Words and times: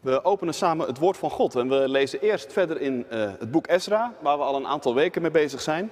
We 0.00 0.24
openen 0.24 0.54
samen 0.54 0.86
het 0.86 0.98
woord 0.98 1.16
van 1.16 1.30
God 1.30 1.56
en 1.56 1.68
we 1.68 1.88
lezen 1.88 2.20
eerst 2.20 2.52
verder 2.52 2.80
in 2.80 3.06
uh, 3.12 3.30
het 3.38 3.50
boek 3.50 3.68
Ezra, 3.68 4.14
waar 4.20 4.38
we 4.38 4.44
al 4.44 4.56
een 4.56 4.66
aantal 4.66 4.94
weken 4.94 5.22
mee 5.22 5.30
bezig 5.30 5.60
zijn. 5.60 5.90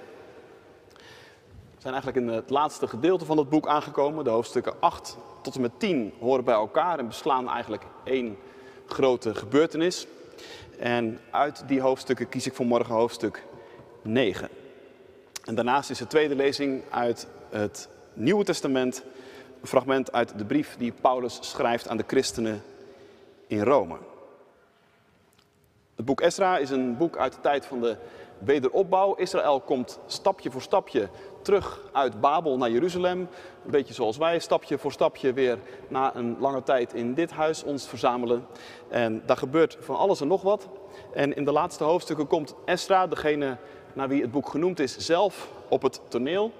We 1.75 1.83
zijn 1.83 1.93
eigenlijk 1.93 2.25
in 2.25 2.33
het 2.33 2.49
laatste 2.49 2.87
gedeelte 2.87 3.25
van 3.25 3.37
het 3.37 3.49
boek 3.49 3.67
aangekomen. 3.67 4.23
De 4.23 4.29
hoofdstukken 4.29 4.73
8 4.79 5.17
tot 5.41 5.55
en 5.55 5.61
met 5.61 5.79
10 5.79 6.13
horen 6.19 6.43
bij 6.43 6.53
elkaar 6.53 6.99
en 6.99 7.07
beslaan 7.07 7.49
eigenlijk 7.49 7.83
één 8.03 8.37
grote 8.85 9.35
gebeurtenis. 9.35 10.07
En 10.79 11.19
uit 11.31 11.63
die 11.67 11.81
hoofdstukken 11.81 12.29
kies 12.29 12.45
ik 12.45 12.53
voor 12.53 12.65
morgen 12.65 12.95
hoofdstuk 12.95 13.43
9. 14.01 14.49
En 15.43 15.55
daarnaast 15.55 15.89
is 15.89 15.97
de 15.97 16.07
tweede 16.07 16.35
lezing 16.35 16.83
uit 16.89 17.27
het 17.49 17.89
Nieuwe 18.13 18.43
Testament, 18.43 19.03
een 19.61 19.67
fragment 19.67 20.11
uit 20.11 20.37
de 20.37 20.45
brief 20.45 20.75
die 20.77 20.93
Paulus 21.01 21.37
schrijft 21.41 21.87
aan 21.87 21.97
de 21.97 22.03
christenen 22.07 22.63
in 23.47 23.61
Rome. 23.61 23.97
Het 25.95 26.05
boek 26.05 26.21
Esra 26.21 26.57
is 26.57 26.69
een 26.69 26.97
boek 26.97 27.17
uit 27.17 27.33
de 27.33 27.41
tijd 27.41 27.65
van 27.65 27.81
de 27.81 27.97
wederopbouw. 28.37 29.15
Israël 29.15 29.59
komt 29.59 29.99
stapje 30.05 30.51
voor 30.51 30.61
stapje 30.61 31.09
terug 31.41 31.81
uit 31.91 32.21
Babel 32.21 32.57
naar 32.57 32.69
Jeruzalem. 32.69 33.19
Een 33.65 33.71
beetje 33.71 33.93
zoals 33.93 34.17
wij 34.17 34.39
stapje 34.39 34.77
voor 34.77 34.91
stapje 34.91 35.33
weer 35.33 35.57
na 35.87 36.15
een 36.15 36.37
lange 36.39 36.63
tijd 36.63 36.93
in 36.93 37.13
dit 37.13 37.31
huis 37.31 37.63
ons 37.63 37.87
verzamelen. 37.87 38.45
En 38.89 39.23
daar 39.25 39.37
gebeurt 39.37 39.77
van 39.79 39.95
alles 39.95 40.21
en 40.21 40.27
nog 40.27 40.41
wat. 40.41 40.67
En 41.13 41.35
in 41.35 41.45
de 41.45 41.51
laatste 41.51 41.83
hoofdstukken 41.83 42.27
komt 42.27 42.55
Esra, 42.65 43.07
degene 43.07 43.57
naar 43.93 44.07
wie 44.07 44.21
het 44.21 44.31
boek 44.31 44.49
genoemd 44.49 44.79
is, 44.79 44.97
zelf 44.97 45.49
op 45.69 45.81
het 45.81 46.01
toneel. 46.07 46.51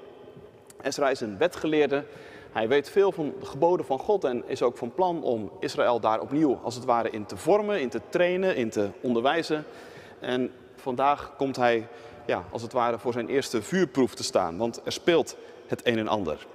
Esra 0.82 1.10
is 1.10 1.22
een 1.22 1.38
wetgeleerde 1.38 2.06
hij 2.52 2.68
weet 2.68 2.90
veel 2.90 3.12
van 3.12 3.34
de 3.40 3.46
geboden 3.46 3.86
van 3.86 4.00
God 4.00 4.24
en 4.24 4.44
is 4.48 4.62
ook 4.62 4.78
van 4.78 4.94
plan 4.94 5.24
om 5.24 5.52
Israël 5.60 6.00
daar 6.00 6.20
opnieuw 6.20 6.60
als 6.64 6.76
het 6.76 6.86
ware 6.86 7.10
in 7.10 7.26
te 7.26 7.38
vormen, 7.38 7.82
in 7.82 7.90
te 7.90 8.02
trainen, 8.10 8.56
in 8.56 8.70
te 8.70 8.90
onderwijzen. 9.02 9.66
En 10.20 10.52
vandaag 10.76 11.34
komt 11.38 11.56
hij 11.56 11.88
ja, 12.26 12.44
als 12.52 12.62
het 12.62 12.74
ware 12.74 13.00
voor 13.00 13.14
zijn 13.14 13.28
eerste 13.28 13.62
vuurproef 13.62 14.16
te 14.16 14.24
staan, 14.24 14.58
want 14.58 14.82
er 14.84 14.92
speelt 14.92 15.38
het 15.68 15.88
een 15.88 15.98
en 15.98 16.08
ander. 16.08 16.48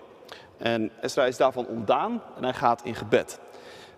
En 0.57 0.91
Esra 1.01 1.27
is 1.27 1.37
daarvan 1.37 1.67
ontdaan 1.67 2.23
en 2.37 2.43
hij 2.43 2.55
gaat 2.55 2.85
in 2.85 2.95
gebed. 2.95 3.41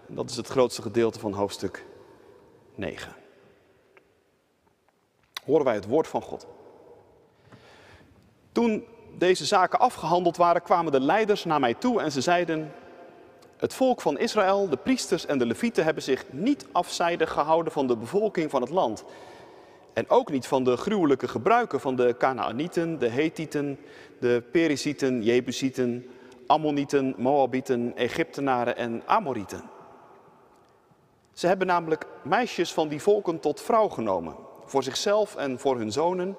Dat 0.07 0.31
is 0.31 0.37
het 0.37 0.49
grootste 0.49 0.83
gedeelte 0.83 1.19
van 1.19 1.33
hoofdstuk 1.33 1.85
9. 2.75 3.15
Horen 5.45 5.65
wij 5.65 5.75
het 5.75 5.87
woord 5.87 6.09
van 6.09 6.23
God. 6.23 6.47
Toen 8.53 8.85
deze 9.19 9.45
zaken 9.45 9.79
afgehandeld 9.79 10.37
waren, 10.37 10.63
kwamen 10.63 10.93
de 10.93 11.01
leiders 11.01 11.45
naar 11.45 11.61
mij 11.61 11.75
toe 11.75 12.01
en 12.01 12.13
ze 12.13 12.21
zeiden: 12.21 12.73
Het 13.57 13.75
volk 13.75 14.01
van 14.01 14.19
Israël, 14.19 14.69
de 14.69 14.77
priesters 14.77 15.27
en 15.27 15.39
de 15.39 15.47
levieten 15.47 15.85
hebben 15.85 16.03
zich 16.03 16.25
niet 16.31 16.67
afzijdig 16.73 17.33
gehouden 17.33 17.73
van 17.73 17.87
de 17.87 17.97
bevolking 17.97 18.51
van 18.51 18.61
het 18.61 18.71
land. 18.71 19.05
En 19.93 20.11
ook 20.11 20.31
niet 20.31 20.47
van 20.47 20.65
de 20.65 20.77
gruwelijke 20.77 21.29
gebruiken 21.29 21.81
van 21.81 21.97
de 21.97 22.15
Canaanieten, 22.19 22.99
de 22.99 23.09
Hethieten, 23.09 23.79
de 24.21 24.43
Perizieten, 24.53 25.23
Jebusieten, 25.23 26.07
Ammonieten, 26.47 27.15
Moabieten, 27.17 27.93
Egyptenaren 27.97 28.77
en 28.77 29.03
Amorieten. 29.07 29.63
Ze 31.33 31.47
hebben 31.47 31.67
namelijk 31.67 32.07
meisjes 32.23 32.73
van 32.73 32.89
die 32.89 33.03
volken 33.03 33.41
tot 33.41 33.61
vrouw 33.61 33.89
genomen, 33.89 34.35
voor 34.65 34.83
zichzelf 34.83 35.37
en 35.37 35.59
voor 35.59 35.77
hun 35.79 35.93
zonen. 35.93 36.37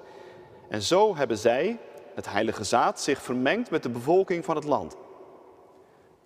En 0.68 0.82
zo 0.82 1.16
hebben 1.16 1.38
zij, 1.38 1.78
het 2.16 2.30
heilige 2.30 2.64
zaad, 2.64 3.00
zich 3.00 3.22
vermengt 3.22 3.70
met 3.70 3.82
de 3.82 3.88
bevolking 3.88 4.44
van 4.44 4.56
het 4.56 4.64
land. 4.64 4.96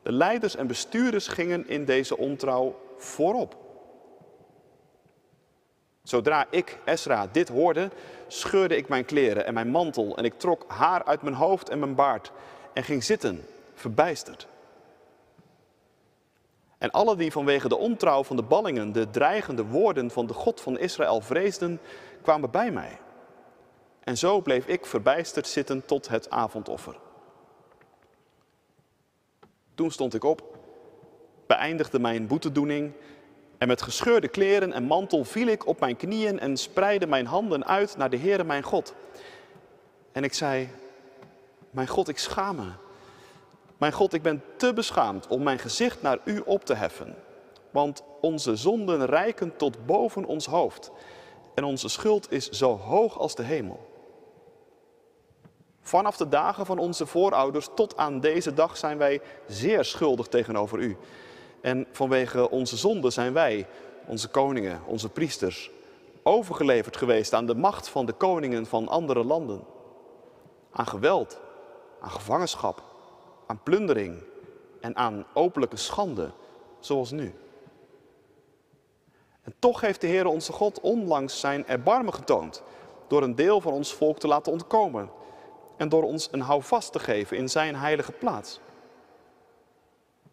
De 0.02 0.12
leiders 0.12 0.56
en 0.56 0.66
bestuurders 0.66 1.28
gingen 1.28 1.68
in 1.68 1.84
deze 1.84 2.16
ontrouw 2.16 2.80
voorop. 2.96 3.56
Zodra 6.02 6.46
ik, 6.50 6.78
Esra, 6.84 7.26
dit 7.32 7.48
hoorde, 7.48 7.90
scheurde 8.26 8.76
ik 8.76 8.88
mijn 8.88 9.04
kleren 9.04 9.46
en 9.46 9.54
mijn 9.54 9.70
mantel 9.70 10.16
en 10.16 10.24
ik 10.24 10.38
trok 10.38 10.64
haar 10.68 11.04
uit 11.04 11.22
mijn 11.22 11.34
hoofd 11.34 11.68
en 11.68 11.78
mijn 11.78 11.94
baard 11.94 12.32
en 12.72 12.82
ging 12.82 13.04
zitten, 13.04 13.46
verbijsterd. 13.74 14.46
En 16.78 16.90
alle 16.90 17.16
die 17.16 17.32
vanwege 17.32 17.68
de 17.68 17.76
ontrouw 17.76 18.24
van 18.24 18.36
de 18.36 18.42
ballingen 18.42 18.92
de 18.92 19.10
dreigende 19.10 19.64
woorden 19.64 20.10
van 20.10 20.26
de 20.26 20.34
God 20.34 20.60
van 20.60 20.78
Israël 20.78 21.20
vreesden, 21.20 21.80
kwamen 22.22 22.50
bij 22.50 22.70
mij. 22.70 22.98
En 24.10 24.18
zo 24.18 24.40
bleef 24.40 24.66
ik 24.66 24.86
verbijsterd 24.86 25.46
zitten 25.46 25.86
tot 25.86 26.08
het 26.08 26.30
avondoffer. 26.30 26.96
Toen 29.74 29.90
stond 29.90 30.14
ik 30.14 30.24
op, 30.24 30.58
beëindigde 31.46 31.98
mijn 31.98 32.26
boetedoening 32.26 32.92
en 33.58 33.68
met 33.68 33.82
gescheurde 33.82 34.28
kleren 34.28 34.72
en 34.72 34.84
mantel 34.84 35.24
viel 35.24 35.46
ik 35.46 35.66
op 35.66 35.80
mijn 35.80 35.96
knieën 35.96 36.38
en 36.40 36.56
spreidde 36.56 37.06
mijn 37.06 37.26
handen 37.26 37.66
uit 37.66 37.96
naar 37.96 38.10
de 38.10 38.16
Heere 38.18 38.44
mijn 38.44 38.62
God. 38.62 38.94
En 40.12 40.24
ik 40.24 40.34
zei, 40.34 40.68
mijn 41.70 41.88
God, 41.88 42.08
ik 42.08 42.18
schaam 42.18 42.56
me. 42.56 42.70
Mijn 43.78 43.92
God, 43.92 44.12
ik 44.12 44.22
ben 44.22 44.42
te 44.56 44.72
beschaamd 44.72 45.26
om 45.26 45.42
mijn 45.42 45.58
gezicht 45.58 46.02
naar 46.02 46.18
u 46.24 46.42
op 46.44 46.64
te 46.64 46.74
heffen. 46.74 47.14
Want 47.70 48.02
onze 48.20 48.56
zonden 48.56 49.06
reiken 49.06 49.56
tot 49.56 49.86
boven 49.86 50.24
ons 50.24 50.46
hoofd 50.46 50.90
en 51.54 51.64
onze 51.64 51.88
schuld 51.88 52.32
is 52.32 52.48
zo 52.48 52.76
hoog 52.76 53.18
als 53.18 53.34
de 53.34 53.42
hemel. 53.42 53.89
Vanaf 55.90 56.16
de 56.16 56.28
dagen 56.28 56.66
van 56.66 56.78
onze 56.78 57.06
voorouders 57.06 57.68
tot 57.74 57.96
aan 57.96 58.20
deze 58.20 58.54
dag 58.54 58.76
zijn 58.76 58.98
wij 58.98 59.20
zeer 59.46 59.84
schuldig 59.84 60.26
tegenover 60.26 60.78
u. 60.78 60.96
En 61.60 61.86
vanwege 61.92 62.50
onze 62.50 62.76
zonde 62.76 63.10
zijn 63.10 63.32
wij, 63.32 63.66
onze 64.06 64.28
koningen, 64.28 64.80
onze 64.86 65.08
priesters, 65.08 65.70
overgeleverd 66.22 66.96
geweest 66.96 67.32
aan 67.32 67.46
de 67.46 67.54
macht 67.54 67.88
van 67.88 68.06
de 68.06 68.12
koningen 68.12 68.66
van 68.66 68.88
andere 68.88 69.24
landen. 69.24 69.64
Aan 70.70 70.86
geweld, 70.86 71.40
aan 72.00 72.10
gevangenschap, 72.10 72.82
aan 73.46 73.62
plundering 73.62 74.22
en 74.80 74.96
aan 74.96 75.26
openlijke 75.34 75.76
schande, 75.76 76.30
zoals 76.80 77.10
nu. 77.10 77.34
En 79.42 79.54
toch 79.58 79.80
heeft 79.80 80.00
de 80.00 80.06
Heer 80.06 80.26
onze 80.26 80.52
God 80.52 80.80
onlangs 80.80 81.40
zijn 81.40 81.66
erbarmen 81.66 82.14
getoond 82.14 82.62
door 83.08 83.22
een 83.22 83.34
deel 83.34 83.60
van 83.60 83.72
ons 83.72 83.94
volk 83.94 84.18
te 84.18 84.28
laten 84.28 84.52
ontkomen 84.52 85.18
en 85.80 85.88
door 85.88 86.02
ons 86.02 86.28
een 86.30 86.40
houvast 86.40 86.92
te 86.92 86.98
geven 86.98 87.36
in 87.36 87.48
zijn 87.48 87.76
heilige 87.76 88.12
plaats. 88.12 88.60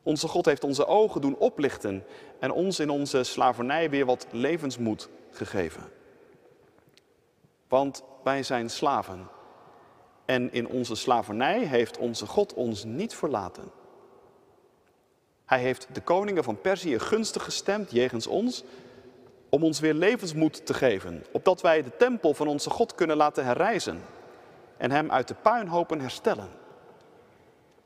Onze 0.03 0.27
God 0.27 0.45
heeft 0.45 0.63
onze 0.63 0.85
ogen 0.85 1.21
doen 1.21 1.37
oplichten 1.37 2.03
en 2.39 2.51
ons 2.51 2.79
in 2.79 2.89
onze 2.89 3.23
slavernij 3.23 3.89
weer 3.89 4.05
wat 4.05 4.27
levensmoed 4.31 5.09
gegeven. 5.31 5.83
Want 7.67 8.03
wij 8.23 8.43
zijn 8.43 8.69
slaven. 8.69 9.27
En 10.25 10.53
in 10.53 10.67
onze 10.67 10.95
slavernij 10.95 11.59
heeft 11.59 11.97
onze 11.97 12.25
God 12.25 12.53
ons 12.53 12.83
niet 12.83 13.15
verlaten. 13.15 13.71
Hij 15.45 15.59
heeft 15.59 15.87
de 15.91 16.01
koningen 16.01 16.43
van 16.43 16.61
Perzië 16.61 16.99
gunstig 16.99 17.43
gestemd 17.43 17.91
jegens 17.91 18.27
ons 18.27 18.63
om 19.49 19.63
ons 19.63 19.79
weer 19.79 19.93
levensmoed 19.93 20.65
te 20.65 20.73
geven, 20.73 21.25
opdat 21.31 21.61
wij 21.61 21.83
de 21.83 21.97
tempel 21.97 22.33
van 22.33 22.47
onze 22.47 22.69
God 22.69 22.95
kunnen 22.95 23.17
laten 23.17 23.45
herrijzen 23.45 24.01
en 24.77 24.91
hem 24.91 25.11
uit 25.11 25.27
de 25.27 25.33
puinhopen 25.33 25.99
herstellen. 25.99 26.49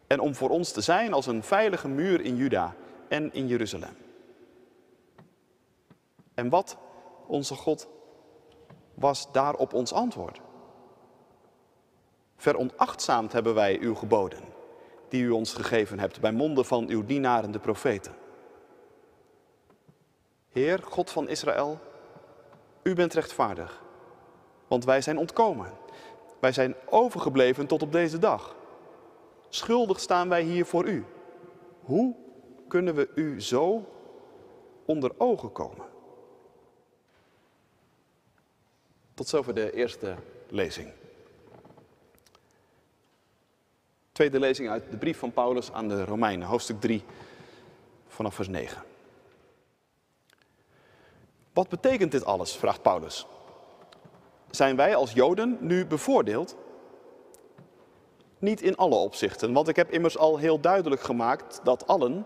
En 0.08 0.20
om 0.20 0.36
voor 0.36 0.50
ons 0.50 0.72
te 0.72 0.82
zijn 0.82 1.14
als 1.14 1.26
een 1.26 1.44
veilige 1.44 1.88
muur 1.88 2.22
in 2.22 2.36
Juda 2.36 2.76
en 3.08 3.34
in 3.34 3.48
Jeruzalem. 3.48 3.96
En 6.34 6.50
wat, 6.50 6.78
onze 7.28 7.56
God, 7.56 7.88
was 8.94 9.32
daarop 9.32 9.74
ons 9.74 9.94
antwoord? 9.94 10.42
Veronachtzaamd 12.38 13.32
hebben 13.32 13.54
wij 13.54 13.80
uw 13.80 13.96
geboden, 13.96 14.44
die 15.10 15.24
u 15.24 15.30
ons 15.30 15.54
gegeven 15.54 16.00
hebt 16.00 16.20
bij 16.20 16.32
monden 16.32 16.66
van 16.66 16.88
uw 16.90 17.06
dienaren 17.06 17.52
de 17.52 17.60
profeten. 17.60 18.16
Heer, 20.50 20.84
God 20.84 21.10
van 21.10 21.30
Israël, 21.30 21.80
u 22.84 22.94
bent 22.94 23.14
rechtvaardig, 23.14 23.84
want 24.68 24.86
wij 24.86 25.02
zijn 25.02 25.18
ontkomen. 25.18 25.72
Wij 26.42 26.52
zijn 26.52 26.76
overgebleven 26.86 27.68
tot 27.68 27.82
op 27.82 27.92
deze 27.92 28.18
dag. 28.18 28.56
Schuldig 29.50 30.00
staan 30.00 30.30
wij 30.30 30.42
hier 30.42 30.66
voor 30.66 30.88
u. 30.88 31.06
Hoe 31.82 32.16
kunnen 32.68 32.96
we 32.96 33.10
u 33.16 33.42
zo 33.42 33.92
onder 34.86 35.12
ogen 35.18 35.52
komen? 35.52 35.86
Tot 39.14 39.28
zover 39.28 39.54
de 39.54 39.74
eerste 39.74 40.16
lezing. 40.50 40.92
Tweede 44.12 44.40
lezing 44.40 44.70
uit 44.70 44.92
de 44.92 44.98
brief 44.98 45.18
van 45.18 45.32
Paulus 45.32 45.72
aan 45.72 45.88
de 45.88 46.06
Romeinen, 46.06 46.48
hoofdstuk 46.48 46.82
3, 46.82 47.04
vanaf 48.08 48.36
vers 48.36 48.48
9. 48.48 48.84
Wat 51.54 51.70
betekent 51.70 52.12
dit 52.12 52.26
alles? 52.26 52.56
vraagt 52.56 52.82
Paulus. 52.82 53.26
Zijn 54.52 54.76
wij 54.76 54.96
als 54.96 55.12
Joden 55.12 55.58
nu 55.60 55.86
bevoordeeld? 55.86 56.56
Niet 58.40 58.62
in 58.62 58.78
alle 58.78 58.96
opzichten, 58.96 59.54
want 59.54 59.68
ik 59.68 59.76
heb 59.76 59.92
immers 59.92 60.18
al 60.18 60.38
heel 60.38 60.60
duidelijk 60.60 61.02
gemaakt 61.02 61.60
dat 61.64 61.88
allen, 61.88 62.26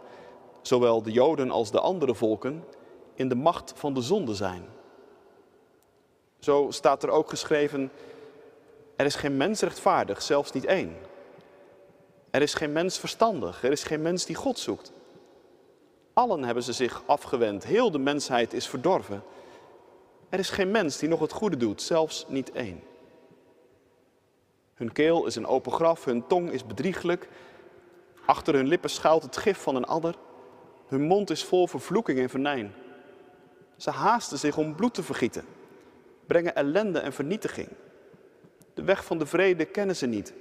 zowel 0.61 1.01
de 1.01 1.11
Joden 1.11 1.51
als 1.51 1.71
de 1.71 1.79
andere 1.79 2.15
volken, 2.15 2.63
in 3.13 3.29
de 3.29 3.35
macht 3.35 3.73
van 3.75 3.93
de 3.93 4.01
zonde 4.01 4.33
zijn. 4.33 4.65
Zo 6.39 6.67
staat 6.69 7.03
er 7.03 7.09
ook 7.09 7.29
geschreven, 7.29 7.91
er 8.95 9.05
is 9.05 9.15
geen 9.15 9.37
mens 9.37 9.61
rechtvaardig, 9.61 10.21
zelfs 10.21 10.51
niet 10.51 10.65
één. 10.65 10.95
Er 12.31 12.41
is 12.41 12.53
geen 12.53 12.71
mens 12.71 12.97
verstandig, 12.97 13.63
er 13.63 13.71
is 13.71 13.83
geen 13.83 14.01
mens 14.01 14.25
die 14.25 14.35
God 14.35 14.59
zoekt. 14.59 14.91
Allen 16.13 16.43
hebben 16.43 16.63
ze 16.63 16.73
zich 16.73 17.03
afgewend, 17.05 17.65
heel 17.65 17.91
de 17.91 17.99
mensheid 17.99 18.53
is 18.53 18.67
verdorven. 18.67 19.23
Er 20.35 20.41
is 20.41 20.49
geen 20.49 20.71
mens 20.71 20.97
die 20.97 21.09
nog 21.09 21.19
het 21.19 21.31
goede 21.31 21.57
doet, 21.57 21.81
zelfs 21.81 22.25
niet 22.27 22.51
één. 22.51 22.83
Hun 24.73 24.91
keel 24.91 25.25
is 25.25 25.35
een 25.35 25.45
open 25.45 25.71
graf, 25.71 26.05
hun 26.05 26.27
tong 26.27 26.51
is 26.51 26.65
bedrieglijk. 26.65 27.29
Achter 28.25 28.53
hun 28.53 28.67
lippen 28.67 28.89
schuilt 28.89 29.23
het 29.23 29.37
gif 29.37 29.57
van 29.57 29.75
een 29.75 29.85
adder. 29.85 30.15
Hun 30.87 31.01
mond 31.01 31.29
is 31.29 31.43
vol 31.43 31.67
vervloeking 31.67 32.19
en 32.19 32.29
venijn. 32.29 32.73
Ze 33.77 33.89
haasten 33.89 34.37
zich 34.37 34.57
om 34.57 34.75
bloed 34.75 34.93
te 34.93 35.03
vergieten, 35.03 35.45
brengen 36.27 36.55
ellende 36.55 36.99
en 36.99 37.13
vernietiging. 37.13 37.69
De 38.73 38.83
weg 38.83 39.05
van 39.05 39.17
de 39.17 39.25
vrede 39.25 39.65
kennen 39.65 39.95
ze 39.95 40.05
niet, 40.05 40.33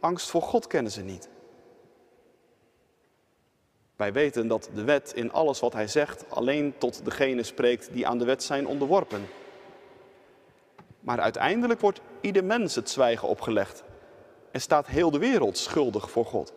angst 0.00 0.30
voor 0.30 0.42
God 0.42 0.66
kennen 0.66 0.92
ze 0.92 1.02
niet. 1.02 1.28
Wij 3.96 4.12
weten 4.12 4.48
dat 4.48 4.70
de 4.74 4.84
wet 4.84 5.12
in 5.14 5.32
alles 5.32 5.60
wat 5.60 5.72
hij 5.72 5.88
zegt 5.88 6.30
alleen 6.30 6.74
tot 6.78 7.04
degene 7.04 7.42
spreekt 7.42 7.92
die 7.92 8.06
aan 8.06 8.18
de 8.18 8.24
wet 8.24 8.42
zijn 8.42 8.66
onderworpen. 8.66 9.26
Maar 11.00 11.20
uiteindelijk 11.20 11.80
wordt 11.80 12.00
ieder 12.20 12.44
mens 12.44 12.74
het 12.74 12.90
zwijgen 12.90 13.28
opgelegd 13.28 13.84
en 14.50 14.60
staat 14.60 14.86
heel 14.86 15.10
de 15.10 15.18
wereld 15.18 15.58
schuldig 15.58 16.10
voor 16.10 16.26
God. 16.26 16.52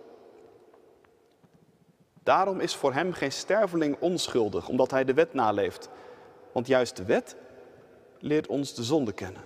Daarom 2.24 2.60
is 2.60 2.76
voor 2.76 2.94
hem 2.94 3.14
geen 3.14 3.32
sterveling 3.32 3.98
onschuldig, 4.00 4.68
omdat 4.68 4.92
hij 4.92 5.04
de 5.04 5.14
wet 5.14 5.34
naleeft. 5.34 5.90
Want 6.52 6.68
juist 6.68 6.96
de 6.96 7.06
wet 7.06 7.36
leert 8.20 8.48
ons 8.48 8.74
de 8.74 8.84
zonde 8.84 9.12
kennen. 9.14 9.44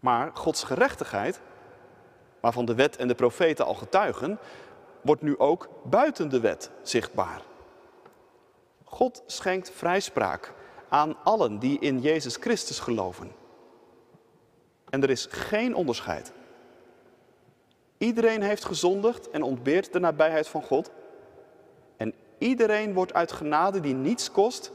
Maar 0.00 0.30
Gods 0.34 0.64
gerechtigheid, 0.64 1.40
waarvan 2.40 2.64
de 2.64 2.74
wet 2.74 2.96
en 2.96 3.08
de 3.08 3.14
profeten 3.14 3.64
al 3.64 3.74
getuigen, 3.74 4.38
wordt 5.00 5.22
nu 5.22 5.38
ook 5.38 5.68
buiten 5.82 6.28
de 6.28 6.40
wet 6.40 6.70
zichtbaar. 6.82 7.42
God 8.84 9.22
schenkt 9.26 9.70
vrijspraak 9.70 10.52
aan 10.88 11.16
allen 11.24 11.58
die 11.58 11.78
in 11.78 12.00
Jezus 12.00 12.36
Christus 12.36 12.78
geloven. 12.80 13.32
En 14.90 15.02
er 15.02 15.10
is 15.10 15.26
geen 15.30 15.74
onderscheid. 15.74 16.32
Iedereen 17.98 18.42
heeft 18.42 18.64
gezondigd 18.64 19.30
en 19.30 19.42
ontbeert 19.42 19.92
de 19.92 19.98
nabijheid 19.98 20.48
van 20.48 20.62
God. 20.62 20.90
En 21.96 22.14
iedereen 22.38 22.94
wordt 22.94 23.14
uit 23.14 23.32
genade 23.32 23.80
die 23.80 23.94
niets 23.94 24.30
kost, 24.30 24.72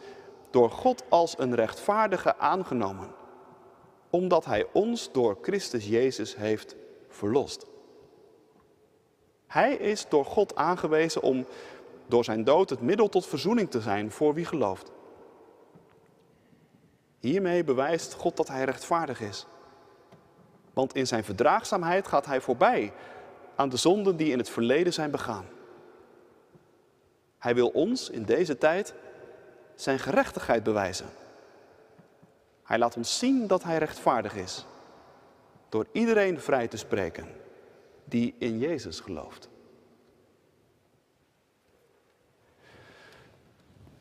door 0.50 0.69
God 0.69 1.03
als 1.09 1.35
een 1.38 1.56
rechtvaardige 1.56 2.38
aangenomen. 2.38 3.07
Omdat 4.09 4.45
Hij 4.45 4.65
ons 4.73 5.12
door 5.12 5.38
Christus 5.41 5.88
Jezus 5.88 6.35
heeft 6.35 6.75
verlost. 7.15 7.65
Hij 9.47 9.73
is 9.73 10.09
door 10.09 10.25
God 10.25 10.56
aangewezen 10.56 11.21
om 11.21 11.45
door 12.07 12.23
zijn 12.23 12.44
dood 12.44 12.69
het 12.69 12.81
middel 12.81 13.09
tot 13.09 13.25
verzoening 13.27 13.71
te 13.71 13.81
zijn 13.81 14.12
voor 14.12 14.33
wie 14.33 14.45
gelooft. 14.45 14.91
Hiermee 17.19 17.63
bewijst 17.63 18.13
God 18.13 18.38
dat 18.38 18.47
Hij 18.47 18.63
rechtvaardig 18.63 19.21
is. 19.21 19.45
Want 20.73 20.95
in 20.95 21.07
zijn 21.07 21.23
verdraagzaamheid 21.23 22.07
gaat 22.07 22.25
Hij 22.25 22.41
voorbij 22.41 22.94
aan 23.56 23.69
de 23.69 23.77
zonden 23.77 24.17
die 24.17 24.31
in 24.31 24.38
het 24.38 24.50
verleden 24.50 24.94
zijn 24.94 25.12
begaan. 25.12 25.45
Hij 27.38 27.56
wil 27.56 27.67
ons 27.67 28.09
in 28.09 28.23
deze 28.23 28.57
tijd 28.57 28.94
zijn 29.75 30.00
gerechtigheid 30.00 30.63
bewijzen. 30.63 31.06
Hij 32.63 32.77
laat 32.77 32.97
ons 32.97 33.19
zien 33.19 33.47
dat 33.47 33.63
Hij 33.63 33.77
rechtvaardig 33.77 34.35
is, 34.35 34.65
door 35.69 35.85
iedereen 35.91 36.39
vrij 36.39 36.67
te 36.67 36.77
spreken 36.77 37.27
die 38.03 38.35
in 38.38 38.59
Jezus 38.59 39.00
gelooft. 39.00 39.50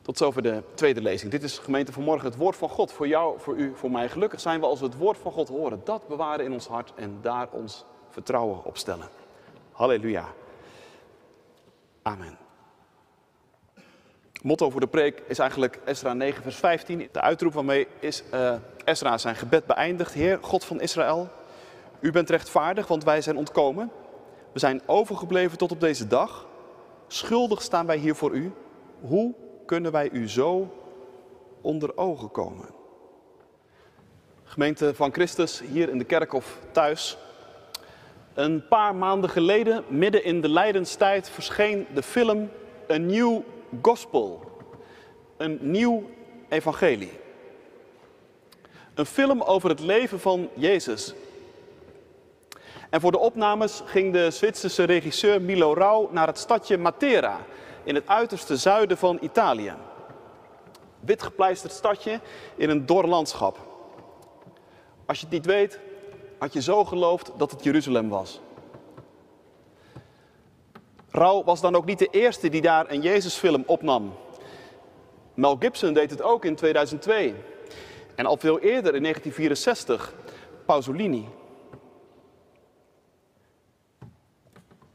Tot 0.03 0.19
zover 0.19 0.43
de 0.43 0.63
tweede 0.75 1.03
lezing. 1.03 1.31
Dit 1.31 1.43
is 1.43 1.59
gemeente 1.59 1.93
vanmorgen 1.93 2.29
het 2.29 2.37
woord 2.37 2.57
van 2.57 2.69
God 2.69 2.93
voor 2.93 3.09
jou, 3.09 3.41
voor 3.41 3.57
u, 3.57 3.73
voor 3.77 3.91
mij. 3.91 4.09
Gelukkig 4.09 4.41
zijn 4.41 4.61
we 4.61 4.67
als 4.67 4.81
we 4.81 4.87
het 4.87 4.97
woord 4.97 5.19
van 5.19 5.33
God 5.33 5.49
horen, 5.49 5.81
dat 5.85 6.09
bewaren 6.09 6.45
in 6.45 6.53
ons 6.53 6.67
hart 6.67 6.93
en 6.95 7.19
daar 7.21 7.49
ons 7.51 7.85
vertrouwen 8.09 8.65
op 8.65 8.77
stellen. 8.77 9.09
Halleluja. 9.73 10.33
Amen. 12.03 12.39
Motto 14.43 14.71
voor 14.71 14.81
de 14.81 14.87
preek 14.87 15.23
is 15.27 15.39
eigenlijk 15.39 15.81
Esra 15.85 16.13
9, 16.13 16.43
vers 16.43 16.57
15. 16.57 17.09
De 17.13 17.21
uitroep 17.21 17.53
waarmee 17.53 17.87
is 18.01 18.23
uh, 18.35 18.55
Esra 18.85 19.19
zijn 19.19 19.37
gebed 19.37 19.67
beëindigd. 19.67 20.13
Heer, 20.13 20.39
God 20.41 20.65
van 20.65 20.81
Israël, 20.81 21.31
u 22.01 22.11
bent 22.11 22.31
rechtvaardig, 22.31 22.87
want 22.87 23.05
wij 23.05 23.21
zijn 23.21 23.37
ontkomen. 23.37 23.91
We 24.53 24.59
zijn 24.59 24.83
overgebleven 24.87 25.59
tot 25.59 25.71
op 25.71 25.81
deze 25.81 26.07
dag. 26.07 26.47
Schuldig 27.07 27.63
staan 27.63 27.87
wij 27.87 27.97
hier 27.97 28.15
voor 28.15 28.35
u. 28.35 28.53
Hoe 29.01 29.35
kunnen 29.67 29.93
wij 29.93 30.11
u 30.11 30.29
zo 30.29 30.75
onder 31.61 31.97
ogen 31.97 32.31
komen? 32.31 32.69
Gemeente 34.45 34.95
van 34.95 35.13
Christus, 35.13 35.61
hier 35.61 35.89
in 35.89 35.99
de 35.99 36.05
kerk 36.05 36.33
of 36.33 36.59
thuis. 36.73 37.17
Een 38.35 38.69
paar 38.69 38.95
maanden 38.95 39.31
geleden, 39.31 39.85
midden 39.89 40.25
in 40.25 40.41
de 40.41 40.49
lijdenstijd, 40.49 41.31
verscheen 41.31 41.87
de 41.95 42.03
film 42.03 42.51
A 42.91 42.97
New 42.97 43.41
Gospel. 43.83 44.41
Een 45.37 45.59
nieuw 45.61 46.11
evangelie. 46.49 47.13
Een 48.95 49.07
film 49.07 49.43
over 49.43 49.69
het 49.69 49.81
leven 49.81 50.21
van 50.21 50.49
Jezus. 50.55 51.15
En 52.95 53.01
voor 53.01 53.13
de 53.13 53.19
opnames 53.19 53.83
ging 53.85 54.13
de 54.13 54.31
Zwitserse 54.31 54.85
regisseur 54.85 55.43
Milo 55.43 55.75
Rau 55.75 56.09
naar 56.11 56.27
het 56.27 56.39
stadje 56.39 56.79
Matera 56.79 57.41
in 57.85 57.95
het 57.95 58.09
uiterste 58.09 58.57
zuiden 58.57 58.99
van 58.99 59.19
Italië. 59.21 59.75
Witgepleisterd 61.01 61.73
stadje 61.73 62.21
in 62.57 62.71
een 62.71 62.87
dor 62.87 63.07
landschap. 63.07 63.59
Als 65.07 65.19
je 65.19 65.25
het 65.25 65.35
niet 65.35 65.47
weet, 65.47 65.81
had 66.39 66.53
je 66.53 66.63
zo 66.63 66.85
geloofd 66.85 67.33
dat 67.37 67.51
het 67.51 67.65
Jeruzalem 67.65 68.09
was. 68.09 68.41
Rauw 71.11 71.45
was 71.45 71.61
dan 71.61 71.77
ook 71.77 71.85
niet 71.85 71.99
de 71.99 72.09
eerste 72.11 72.49
die 72.49 72.63
daar 72.63 72.91
een 72.91 73.01
Jezusfilm 73.01 73.63
opnam. 73.67 74.15
Mel 75.35 75.57
Gibson 75.59 75.93
deed 75.93 76.11
het 76.11 76.23
ook 76.23 76.45
in 76.45 76.55
2002. 76.55 77.35
En 78.15 78.27
al 78.27 78.37
veel 78.37 78.59
eerder 78.59 78.95
in 78.95 79.03
1964 79.03 80.15
Pasolini. 80.65 81.29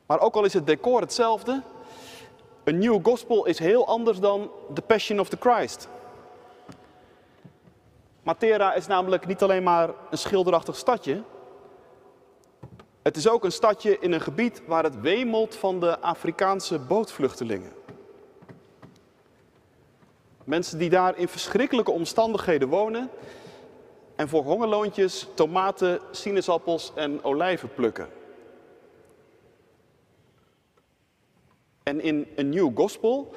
Maar 0.10 0.20
ook 0.20 0.36
al 0.36 0.46
is 0.46 0.54
het 0.54 0.68
decor 0.68 1.02
hetzelfde, 1.02 1.62
een 2.64 2.78
nieuw 2.78 3.00
gospel 3.04 3.46
is 3.46 3.60
heel 3.60 3.88
anders 3.88 4.20
dan 4.20 4.52
The 4.74 4.82
Passion 4.82 5.20
of 5.20 5.30
the 5.30 5.38
Christ. 5.40 5.88
Matera 8.24 8.74
is 8.74 8.88
namelijk 8.88 9.28
niet 9.28 9.42
alleen 9.42 9.64
maar 9.64 9.90
een 10.10 10.18
schilderachtig 10.18 10.76
stadje. 10.76 11.24
Het 13.02 13.18
is 13.18 13.30
ook 13.30 13.44
een 13.44 13.52
stadje 13.52 14.00
in 14.00 14.12
een 14.12 14.22
gebied 14.22 14.62
waar 14.66 14.84
het 14.84 15.02
wemelt 15.02 15.56
van 15.56 15.80
de 15.80 16.00
Afrikaanse 16.00 16.80
bootvluchtelingen. 16.80 17.72
Mensen 20.44 20.78
die 20.78 20.90
daar 20.90 21.18
in 21.18 21.28
verschrikkelijke 21.28 21.92
omstandigheden 21.92 22.68
wonen 22.68 23.10
en 24.16 24.30
voor 24.30 24.44
hongerloontjes 24.44 25.28
tomaten, 25.34 26.00
sinaasappels 26.12 26.92
en 26.96 27.24
olijven 27.24 27.74
plukken. 27.74 28.19
En 31.90 32.02
in 32.02 32.28
een 32.36 32.50
nieuw 32.50 32.72
gospel 32.76 33.34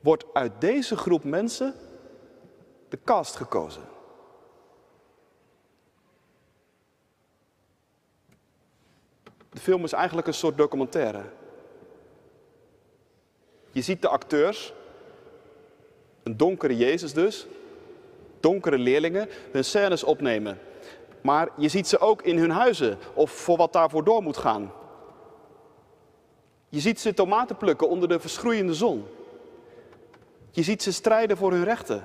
wordt 0.00 0.24
uit 0.32 0.60
deze 0.60 0.96
groep 0.96 1.24
mensen 1.24 1.74
de 2.88 2.98
cast 3.04 3.36
gekozen. 3.36 3.82
De 9.50 9.60
film 9.60 9.84
is 9.84 9.92
eigenlijk 9.92 10.26
een 10.26 10.34
soort 10.34 10.56
documentaire. 10.56 11.22
Je 13.70 13.82
ziet 13.82 14.02
de 14.02 14.08
acteurs, 14.08 14.72
een 16.22 16.36
donkere 16.36 16.76
Jezus 16.76 17.12
dus, 17.12 17.46
donkere 18.40 18.78
leerlingen, 18.78 19.28
hun 19.52 19.64
scènes 19.64 20.04
opnemen. 20.04 20.58
Maar 21.20 21.48
je 21.56 21.68
ziet 21.68 21.88
ze 21.88 21.98
ook 21.98 22.22
in 22.22 22.38
hun 22.38 22.50
huizen 22.50 22.98
of 23.14 23.30
voor 23.30 23.56
wat 23.56 23.72
daarvoor 23.72 24.04
door 24.04 24.22
moet 24.22 24.36
gaan. 24.36 24.72
Je 26.72 26.80
ziet 26.80 27.00
ze 27.00 27.14
tomaten 27.14 27.56
plukken 27.56 27.88
onder 27.88 28.08
de 28.08 28.20
verschroeiende 28.20 28.74
zon. 28.74 29.06
Je 30.50 30.62
ziet 30.62 30.82
ze 30.82 30.92
strijden 30.92 31.36
voor 31.36 31.52
hun 31.52 31.64
rechten. 31.64 32.04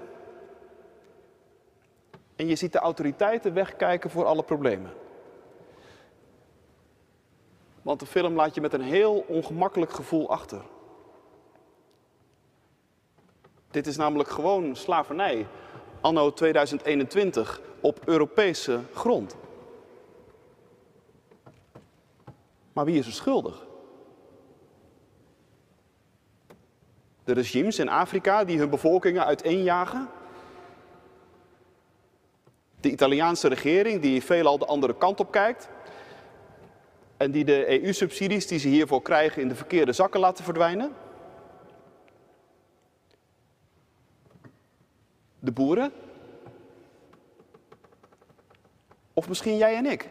En 2.35 2.47
je 2.47 2.55
ziet 2.55 2.71
de 2.71 2.79
autoriteiten 2.79 3.53
wegkijken 3.53 4.09
voor 4.09 4.25
alle 4.25 4.43
problemen. 4.43 4.93
Want 7.81 7.99
de 7.99 8.05
film 8.05 8.35
laat 8.35 8.55
je 8.55 8.61
met 8.61 8.73
een 8.73 8.81
heel 8.81 9.25
ongemakkelijk 9.27 9.91
gevoel 9.91 10.29
achter. 10.29 10.61
Dit 13.71 13.87
is 13.87 13.97
namelijk 13.97 14.29
gewoon 14.29 14.75
slavernij, 14.75 15.47
anno 16.01 16.33
2021, 16.33 17.61
op 17.81 18.07
Europese 18.07 18.81
grond. 18.93 19.35
Maar 22.73 22.85
wie 22.85 22.99
is 22.99 23.07
er 23.07 23.13
schuldig? 23.13 23.66
De 27.27 27.33
regimes 27.33 27.79
in 27.79 27.89
Afrika 27.89 28.43
die 28.43 28.57
hun 28.57 28.69
bevolkingen 28.69 29.25
uiteenjagen? 29.25 30.09
De 32.79 32.91
Italiaanse 32.91 33.47
regering 33.47 34.01
die 34.01 34.23
veelal 34.23 34.57
de 34.57 34.65
andere 34.65 34.97
kant 34.97 35.19
op 35.19 35.31
kijkt? 35.31 35.69
En 37.17 37.31
die 37.31 37.45
de 37.45 37.83
EU-subsidies 37.83 38.47
die 38.47 38.59
ze 38.59 38.67
hiervoor 38.67 39.01
krijgen 39.01 39.41
in 39.41 39.47
de 39.47 39.55
verkeerde 39.55 39.91
zakken 39.91 40.19
laten 40.19 40.43
verdwijnen? 40.43 40.93
De 45.39 45.51
boeren? 45.51 45.91
Of 49.13 49.27
misschien 49.27 49.57
jij 49.57 49.75
en 49.75 49.85
ik? 49.85 50.09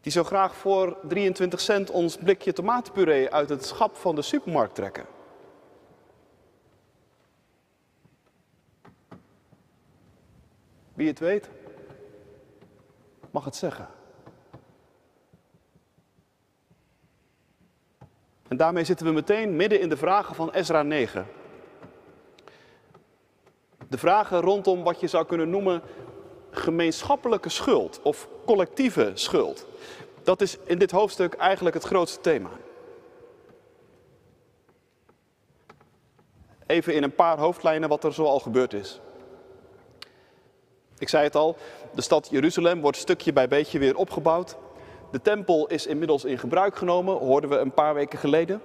Die 0.00 0.12
zo 0.12 0.24
graag 0.24 0.56
voor 0.56 0.96
23 1.08 1.60
cent 1.60 1.90
ons 1.90 2.16
blikje 2.16 2.52
tomatenpuree 2.52 3.30
uit 3.30 3.48
het 3.48 3.64
schap 3.64 3.96
van 3.96 4.14
de 4.14 4.22
supermarkt 4.22 4.74
trekken. 4.74 5.20
Wie 10.94 11.08
het 11.08 11.18
weet, 11.18 11.50
mag 13.30 13.44
het 13.44 13.56
zeggen. 13.56 13.88
En 18.48 18.56
daarmee 18.56 18.84
zitten 18.84 19.06
we 19.06 19.12
meteen 19.12 19.56
midden 19.56 19.80
in 19.80 19.88
de 19.88 19.96
vragen 19.96 20.34
van 20.34 20.50
Ezra 20.50 20.82
9. 20.82 21.26
De 23.88 23.98
vragen 23.98 24.40
rondom 24.40 24.82
wat 24.82 25.00
je 25.00 25.06
zou 25.06 25.26
kunnen 25.26 25.50
noemen 25.50 25.82
gemeenschappelijke 26.50 27.48
schuld 27.48 28.00
of 28.02 28.28
collectieve 28.46 29.10
schuld. 29.14 29.66
Dat 30.22 30.40
is 30.40 30.58
in 30.64 30.78
dit 30.78 30.90
hoofdstuk 30.90 31.34
eigenlijk 31.34 31.74
het 31.74 31.84
grootste 31.84 32.20
thema. 32.20 32.50
Even 36.66 36.94
in 36.94 37.02
een 37.02 37.14
paar 37.14 37.38
hoofdlijnen 37.38 37.88
wat 37.88 38.04
er 38.04 38.12
zoal 38.12 38.40
gebeurd 38.40 38.72
is. 38.72 39.00
Ik 41.02 41.08
zei 41.08 41.24
het 41.24 41.34
al, 41.34 41.56
de 41.94 42.02
stad 42.02 42.28
Jeruzalem 42.30 42.80
wordt 42.80 42.96
stukje 42.96 43.32
bij 43.32 43.48
beetje 43.48 43.78
weer 43.78 43.96
opgebouwd. 43.96 44.56
De 45.10 45.22
tempel 45.22 45.66
is 45.66 45.86
inmiddels 45.86 46.24
in 46.24 46.38
gebruik 46.38 46.76
genomen, 46.76 47.16
hoorden 47.16 47.50
we 47.50 47.56
een 47.56 47.72
paar 47.72 47.94
weken 47.94 48.18
geleden. 48.18 48.62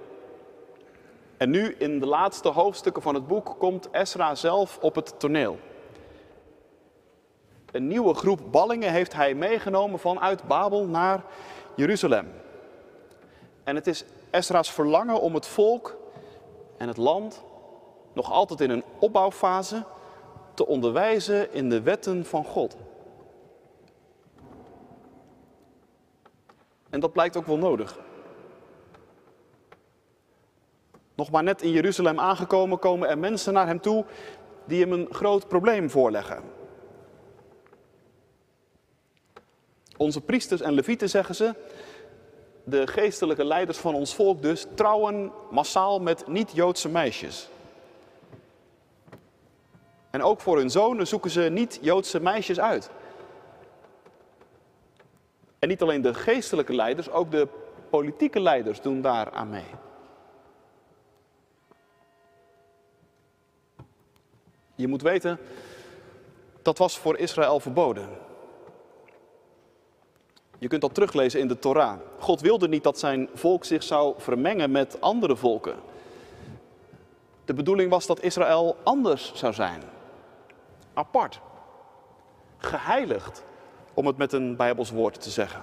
En 1.36 1.50
nu 1.50 1.74
in 1.78 2.00
de 2.00 2.06
laatste 2.06 2.48
hoofdstukken 2.48 3.02
van 3.02 3.14
het 3.14 3.26
boek 3.26 3.54
komt 3.58 3.90
Esra 3.90 4.34
zelf 4.34 4.78
op 4.80 4.94
het 4.94 5.20
toneel. 5.20 5.58
Een 7.72 7.86
nieuwe 7.86 8.14
groep 8.14 8.40
ballingen 8.50 8.92
heeft 8.92 9.14
hij 9.14 9.34
meegenomen 9.34 9.98
vanuit 9.98 10.42
Babel 10.42 10.86
naar 10.86 11.24
Jeruzalem. 11.76 12.32
En 13.64 13.74
het 13.74 13.86
is 13.86 14.04
Esra's 14.30 14.72
verlangen 14.72 15.20
om 15.20 15.34
het 15.34 15.46
volk 15.46 15.96
en 16.76 16.88
het 16.88 16.96
land 16.96 17.42
nog 18.12 18.32
altijd 18.32 18.60
in 18.60 18.70
een 18.70 18.84
opbouwfase 18.98 19.84
te 20.58 20.66
onderwijzen 20.66 21.52
in 21.52 21.68
de 21.68 21.82
wetten 21.82 22.24
van 22.24 22.44
God. 22.44 22.76
En 26.90 27.00
dat 27.00 27.12
blijkt 27.12 27.36
ook 27.36 27.46
wel 27.46 27.58
nodig. 27.58 27.98
Nog 31.14 31.30
maar 31.30 31.42
net 31.42 31.62
in 31.62 31.70
Jeruzalem 31.70 32.20
aangekomen, 32.20 32.78
komen 32.78 33.08
er 33.08 33.18
mensen 33.18 33.52
naar 33.52 33.66
hem 33.66 33.80
toe 33.80 34.04
die 34.64 34.80
hem 34.80 34.92
een 34.92 35.08
groot 35.10 35.48
probleem 35.48 35.90
voorleggen. 35.90 36.42
Onze 39.96 40.20
priesters 40.20 40.60
en 40.60 40.72
levieten, 40.72 41.08
zeggen 41.08 41.34
ze, 41.34 41.54
de 42.64 42.86
geestelijke 42.86 43.44
leiders 43.44 43.78
van 43.78 43.94
ons 43.94 44.14
volk 44.14 44.42
dus, 44.42 44.66
trouwen 44.74 45.32
massaal 45.50 46.00
met 46.00 46.26
niet-Joodse 46.26 46.88
meisjes. 46.88 47.48
En 50.18 50.24
ook 50.24 50.40
voor 50.40 50.56
hun 50.56 50.70
zonen 50.70 51.06
zoeken 51.06 51.30
ze 51.30 51.40
niet-Joodse 51.40 52.20
meisjes 52.20 52.60
uit. 52.60 52.90
En 55.58 55.68
niet 55.68 55.82
alleen 55.82 56.02
de 56.02 56.14
geestelijke 56.14 56.74
leiders, 56.74 57.10
ook 57.10 57.30
de 57.30 57.48
politieke 57.90 58.40
leiders 58.40 58.80
doen 58.80 59.00
daar 59.00 59.30
aan 59.30 59.48
mee. 59.48 59.64
Je 64.74 64.88
moet 64.88 65.02
weten, 65.02 65.38
dat 66.62 66.78
was 66.78 66.98
voor 66.98 67.18
Israël 67.18 67.60
verboden. 67.60 68.08
Je 70.58 70.68
kunt 70.68 70.80
dat 70.80 70.94
teruglezen 70.94 71.40
in 71.40 71.48
de 71.48 71.58
Torah. 71.58 71.98
God 72.18 72.40
wilde 72.40 72.68
niet 72.68 72.82
dat 72.82 72.98
zijn 72.98 73.28
volk 73.34 73.64
zich 73.64 73.82
zou 73.82 74.14
vermengen 74.16 74.70
met 74.70 75.00
andere 75.00 75.36
volken. 75.36 75.76
De 77.44 77.54
bedoeling 77.54 77.90
was 77.90 78.06
dat 78.06 78.22
Israël 78.22 78.76
anders 78.82 79.32
zou 79.34 79.52
zijn. 79.52 79.96
Apart. 80.98 81.40
Geheiligd, 82.56 83.44
om 83.94 84.06
het 84.06 84.16
met 84.16 84.32
een 84.32 84.56
Bijbels 84.56 84.90
woord 84.90 85.20
te 85.20 85.30
zeggen. 85.30 85.60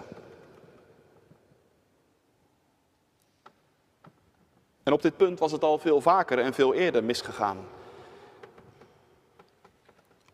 En 4.84 4.94
op 4.94 5.02
dit 5.02 5.18
punt 5.18 5.40
was 5.40 5.52
het 5.52 5.64
al 5.64 5.78
veel 5.78 6.02
vaker 6.02 6.40
en 6.40 6.54
veel 6.54 6.74
eerder 6.74 7.04
misgegaan. 7.04 7.58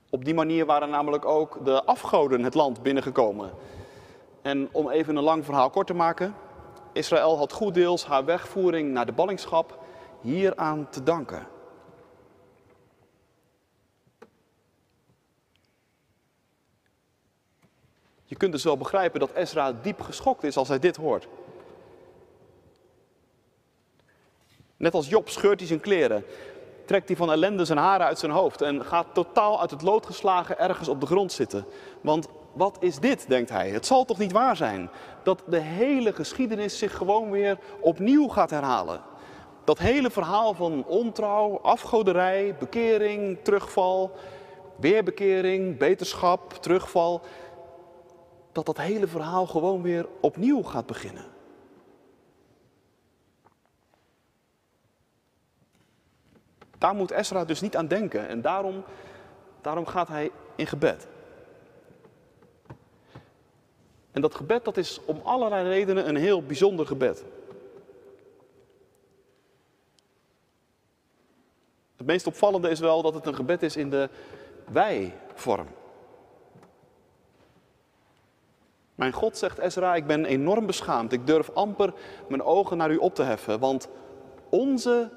Op 0.10 0.25
die 0.25 0.34
manier 0.34 0.65
waren 0.65 0.89
namelijk 0.89 1.25
ook 1.25 1.65
de 1.65 1.84
afgoden 1.84 2.43
het 2.43 2.53
land 2.53 2.84
binnengekomen. 2.84 3.51
En 4.41 4.70
om 4.72 4.89
even 4.89 5.15
een 5.15 5.24
lang 5.24 5.46
verhaal 5.46 5.70
kort 5.70 5.88
te 5.88 5.93
maken, 5.93 6.36
Israël 6.93 7.38
had 7.38 7.53
goed 7.53 7.74
deels 7.74 8.05
haar 8.05 8.25
wegvoering 8.25 8.91
naar 8.91 9.05
de 9.05 9.12
ballingschap 9.12 9.79
hieraan 10.22 10.89
te 10.89 11.03
danken. 11.03 11.48
Je 18.31 18.38
kunt 18.38 18.51
dus 18.51 18.63
wel 18.63 18.77
begrijpen 18.77 19.19
dat 19.19 19.33
Ezra 19.33 19.71
diep 19.71 20.01
geschokt 20.01 20.43
is 20.43 20.57
als 20.57 20.67
hij 20.67 20.79
dit 20.79 20.95
hoort. 20.95 21.27
Net 24.77 24.93
als 24.93 25.09
Job 25.09 25.29
scheurt 25.29 25.59
hij 25.59 25.67
zijn 25.67 25.79
kleren, 25.79 26.25
trekt 26.85 27.07
hij 27.07 27.17
van 27.17 27.31
ellende 27.31 27.65
zijn 27.65 27.77
haren 27.77 28.05
uit 28.05 28.19
zijn 28.19 28.31
hoofd 28.31 28.61
en 28.61 28.85
gaat 28.85 29.05
totaal 29.13 29.61
uit 29.61 29.71
het 29.71 29.81
lood 29.81 30.05
geslagen 30.05 30.59
ergens 30.59 30.88
op 30.88 31.00
de 31.00 31.05
grond 31.05 31.31
zitten. 31.31 31.65
Want 32.01 32.27
wat 32.53 32.77
is 32.79 33.00
dit, 33.00 33.25
denkt 33.27 33.50
hij? 33.50 33.69
Het 33.69 33.85
zal 33.85 34.05
toch 34.05 34.17
niet 34.17 34.31
waar 34.31 34.55
zijn 34.55 34.89
dat 35.23 35.43
de 35.47 35.59
hele 35.59 36.13
geschiedenis 36.13 36.77
zich 36.77 36.95
gewoon 36.97 37.31
weer 37.31 37.57
opnieuw 37.79 38.27
gaat 38.27 38.50
herhalen? 38.50 39.01
Dat 39.63 39.79
hele 39.79 40.09
verhaal 40.09 40.53
van 40.53 40.85
ontrouw, 40.85 41.59
afgoderij, 41.61 42.55
bekering, 42.59 43.38
terugval, 43.43 44.11
weerbekering, 44.75 45.77
beterschap, 45.77 46.53
terugval, 46.53 47.21
dat 48.51 48.65
dat 48.65 48.77
hele 48.77 49.08
verhaal 49.08 49.48
gewoon 49.48 49.81
weer 49.81 50.08
opnieuw 50.22 50.63
gaat 50.63 50.86
beginnen. 50.86 51.25
Daar 56.77 56.96
moet 56.96 57.12
Esra 57.12 57.46
dus 57.46 57.62
niet 57.62 57.75
aan 57.75 57.88
denken 57.88 58.27
en 58.27 58.41
daarom, 58.41 58.84
daarom 59.62 59.86
gaat 59.86 60.08
hij 60.08 60.31
in 60.55 60.67
gebed. 60.67 61.08
En 64.12 64.22
dat 64.22 64.36
gebed 64.36 64.65
dat 64.65 64.77
is 64.77 65.00
om 65.05 65.22
allerlei 65.24 65.67
redenen 65.67 66.08
een 66.08 66.15
heel 66.15 66.43
bijzonder 66.43 66.88
gebed. 66.88 67.24
Het 71.96 72.05
meest 72.05 72.27
opvallende 72.27 72.70
is 72.70 72.79
wel 72.79 73.01
dat 73.01 73.13
het 73.13 73.25
een 73.25 73.36
gebed 73.36 73.63
is 73.63 73.75
in 73.75 73.89
de 73.89 74.10
wij-vorm. 74.72 75.67
Mijn 79.01 79.13
God, 79.13 79.38
zegt 79.38 79.58
Ezra, 79.58 79.96
ik 79.96 80.05
ben 80.08 80.25
enorm 80.25 80.65
beschaamd. 80.65 81.12
Ik 81.12 81.27
durf 81.27 81.50
amper 81.50 81.93
mijn 82.27 82.43
ogen 82.43 82.77
naar 82.77 82.91
u 82.91 82.98
op 82.98 83.15
te 83.15 83.24
heffen, 83.24 83.60
want 83.60 83.88
onze 84.50 85.12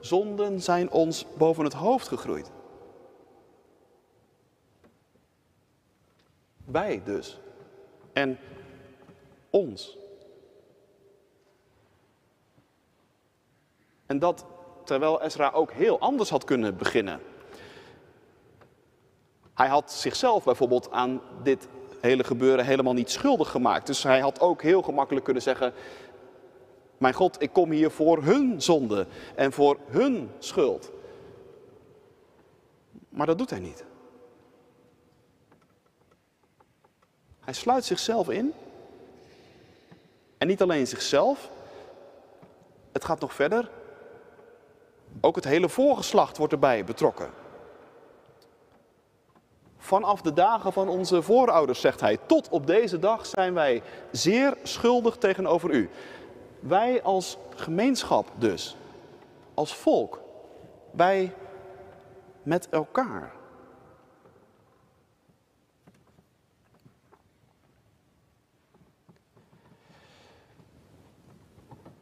zonden 0.00 0.60
zijn 0.60 0.90
ons 0.90 1.26
boven 1.38 1.64
het 1.64 1.72
hoofd 1.72 2.08
gegroeid. 2.08 2.50
Wij 6.64 7.02
dus. 7.04 7.38
En 8.12 8.38
ons. 9.50 9.98
En 14.06 14.18
dat 14.18 14.44
terwijl 14.84 15.22
Ezra 15.22 15.50
ook 15.50 15.72
heel 15.72 15.98
anders 15.98 16.30
had 16.30 16.44
kunnen 16.44 16.76
beginnen. 16.76 17.20
Hij 19.54 19.68
had 19.68 19.92
zichzelf 19.92 20.44
bijvoorbeeld 20.44 20.90
aan 20.90 21.20
dit 21.42 21.68
hele 22.06 22.24
gebeuren 22.24 22.64
helemaal 22.64 22.92
niet 22.92 23.10
schuldig 23.10 23.50
gemaakt. 23.50 23.86
Dus 23.86 24.02
hij 24.02 24.20
had 24.20 24.40
ook 24.40 24.62
heel 24.62 24.82
gemakkelijk 24.82 25.24
kunnen 25.24 25.42
zeggen: 25.42 25.72
Mijn 26.98 27.14
God, 27.14 27.42
ik 27.42 27.52
kom 27.52 27.70
hier 27.70 27.90
voor 27.90 28.22
hun 28.22 28.62
zonde 28.62 29.06
en 29.34 29.52
voor 29.52 29.78
hun 29.86 30.30
schuld. 30.38 30.90
Maar 33.08 33.26
dat 33.26 33.38
doet 33.38 33.50
hij 33.50 33.58
niet. 33.58 33.84
Hij 37.40 37.54
sluit 37.54 37.84
zichzelf 37.84 38.28
in. 38.28 38.52
En 40.38 40.46
niet 40.46 40.62
alleen 40.62 40.86
zichzelf. 40.86 41.50
Het 42.92 43.04
gaat 43.04 43.20
nog 43.20 43.34
verder. 43.34 43.70
Ook 45.20 45.34
het 45.36 45.44
hele 45.44 45.68
voorgeslacht 45.68 46.36
wordt 46.36 46.52
erbij 46.52 46.84
betrokken. 46.84 47.30
Vanaf 49.86 50.20
de 50.20 50.32
dagen 50.32 50.72
van 50.72 50.88
onze 50.88 51.22
voorouders, 51.22 51.80
zegt 51.80 52.00
hij, 52.00 52.18
tot 52.26 52.48
op 52.48 52.66
deze 52.66 52.98
dag 52.98 53.26
zijn 53.26 53.54
wij 53.54 53.82
zeer 54.10 54.56
schuldig 54.62 55.16
tegenover 55.16 55.70
u. 55.70 55.90
Wij 56.60 57.02
als 57.02 57.38
gemeenschap 57.54 58.26
dus, 58.34 58.76
als 59.54 59.74
volk, 59.74 60.20
wij 60.90 61.34
met 62.42 62.68
elkaar. 62.68 63.32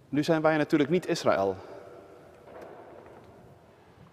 Nu 0.08 0.24
zijn 0.24 0.42
wij 0.42 0.56
natuurlijk 0.56 0.90
niet 0.90 1.06
Israël. 1.06 1.56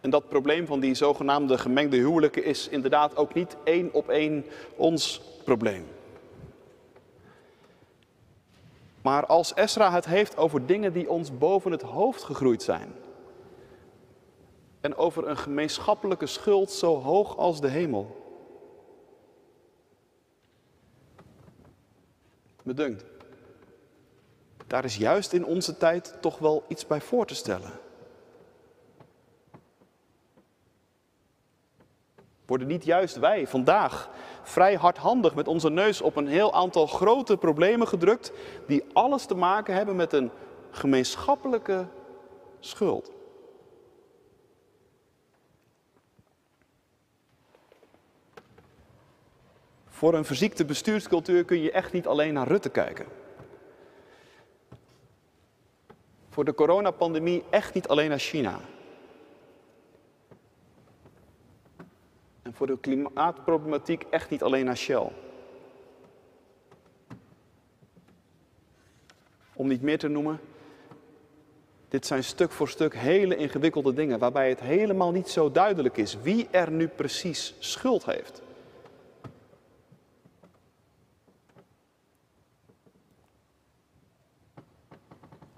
En 0.01 0.09
dat 0.09 0.29
probleem 0.29 0.65
van 0.65 0.79
die 0.79 0.93
zogenaamde 0.93 1.57
gemengde 1.57 1.97
huwelijken 1.97 2.43
is 2.43 2.67
inderdaad 2.67 3.15
ook 3.15 3.33
niet 3.33 3.55
één 3.63 3.93
op 3.93 4.09
één 4.09 4.45
ons 4.75 5.21
probleem. 5.43 5.87
Maar 9.01 9.25
als 9.25 9.53
Esra 9.53 9.91
het 9.91 10.05
heeft 10.05 10.37
over 10.37 10.65
dingen 10.65 10.93
die 10.93 11.09
ons 11.09 11.37
boven 11.37 11.71
het 11.71 11.81
hoofd 11.81 12.23
gegroeid 12.23 12.63
zijn. 12.63 12.93
En 14.81 14.95
over 14.95 15.27
een 15.27 15.37
gemeenschappelijke 15.37 16.25
schuld 16.25 16.71
zo 16.71 17.01
hoog 17.01 17.37
als 17.37 17.61
de 17.61 17.67
hemel. 17.67 18.19
Me 22.63 22.73
dunkt. 22.73 23.05
Daar 24.67 24.83
is 24.83 24.97
juist 24.97 25.33
in 25.33 25.45
onze 25.45 25.77
tijd 25.77 26.15
toch 26.21 26.37
wel 26.37 26.63
iets 26.67 26.87
bij 26.87 27.01
voor 27.01 27.25
te 27.25 27.35
stellen. 27.35 27.71
Worden 32.51 32.69
niet 32.69 32.85
juist 32.85 33.19
wij 33.19 33.47
vandaag 33.47 34.09
vrij 34.43 34.75
hardhandig 34.75 35.35
met 35.35 35.47
onze 35.47 35.69
neus 35.69 36.01
op 36.01 36.15
een 36.15 36.27
heel 36.27 36.53
aantal 36.53 36.87
grote 36.87 37.37
problemen 37.37 37.87
gedrukt, 37.87 38.31
die 38.67 38.83
alles 38.93 39.25
te 39.25 39.35
maken 39.35 39.73
hebben 39.73 39.95
met 39.95 40.13
een 40.13 40.31
gemeenschappelijke 40.71 41.87
schuld? 42.59 43.11
Voor 49.87 50.13
een 50.13 50.25
verziekte 50.25 50.65
bestuurscultuur 50.65 51.45
kun 51.45 51.61
je 51.61 51.71
echt 51.71 51.93
niet 51.93 52.07
alleen 52.07 52.33
naar 52.33 52.47
Rutte 52.47 52.69
kijken. 52.69 53.05
Voor 56.29 56.45
de 56.45 56.53
coronapandemie 56.53 57.43
echt 57.49 57.73
niet 57.73 57.87
alleen 57.87 58.09
naar 58.09 58.19
China. 58.19 58.59
En 62.51 62.57
voor 62.57 62.67
de 62.67 62.79
klimaatproblematiek 62.79 64.05
echt 64.09 64.29
niet 64.29 64.43
alleen 64.43 64.65
naar 64.65 64.77
Shell. 64.77 65.11
Om 69.53 69.67
niet 69.67 69.81
meer 69.81 69.97
te 69.97 70.07
noemen, 70.07 70.39
dit 71.89 72.05
zijn 72.05 72.23
stuk 72.23 72.51
voor 72.51 72.69
stuk 72.69 72.95
hele 72.95 73.35
ingewikkelde 73.35 73.93
dingen 73.93 74.19
waarbij 74.19 74.49
het 74.49 74.59
helemaal 74.59 75.11
niet 75.11 75.29
zo 75.29 75.51
duidelijk 75.51 75.97
is 75.97 76.21
wie 76.21 76.47
er 76.49 76.71
nu 76.71 76.87
precies 76.87 77.55
schuld 77.59 78.05
heeft. 78.05 78.41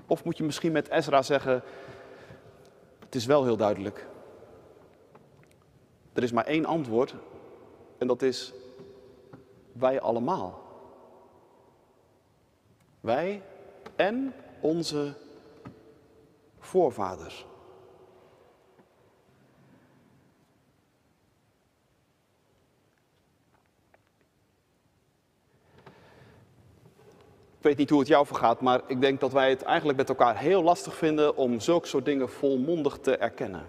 Of 0.08 0.24
moet 0.24 0.38
je 0.38 0.44
misschien 0.44 0.72
met 0.72 0.90
Ezra 0.90 1.22
zeggen, 1.22 1.64
het 3.00 3.16
is 3.16 3.26
wel 3.26 3.44
heel 3.44 3.58
duidelijk. 3.58 4.12
Er 6.14 6.24
is 6.24 6.32
maar 6.32 6.46
één 6.46 6.66
antwoord 6.66 7.16
en 7.98 8.08
dat 8.08 8.22
is 8.22 8.54
wij 9.72 10.02
allemaal. 10.02 10.62
Wij 13.00 13.42
en 13.96 14.34
onze 14.62 15.14
voorvaders. 16.60 17.46
Ik 27.58 27.70
weet 27.70 27.78
niet 27.78 27.90
hoe 27.90 28.00
het 28.00 28.08
jou 28.08 28.26
vergaat, 28.26 28.62
maar 28.62 28.82
ik 28.88 29.02
denk 29.02 29.20
dat 29.20 29.32
wij 29.32 29.50
het 29.50 29.62
eigenlijk 29.62 29.98
met 29.98 30.10
elkaar 30.10 30.38
heel 30.38 30.64
lastig 30.64 30.96
vinden 30.96 31.36
om 31.38 31.60
zulke 31.60 31.88
soort 31.88 32.06
dingen 32.06 32.30
volmondig 32.30 32.98
te 32.98 33.18
erkennen. 33.18 33.68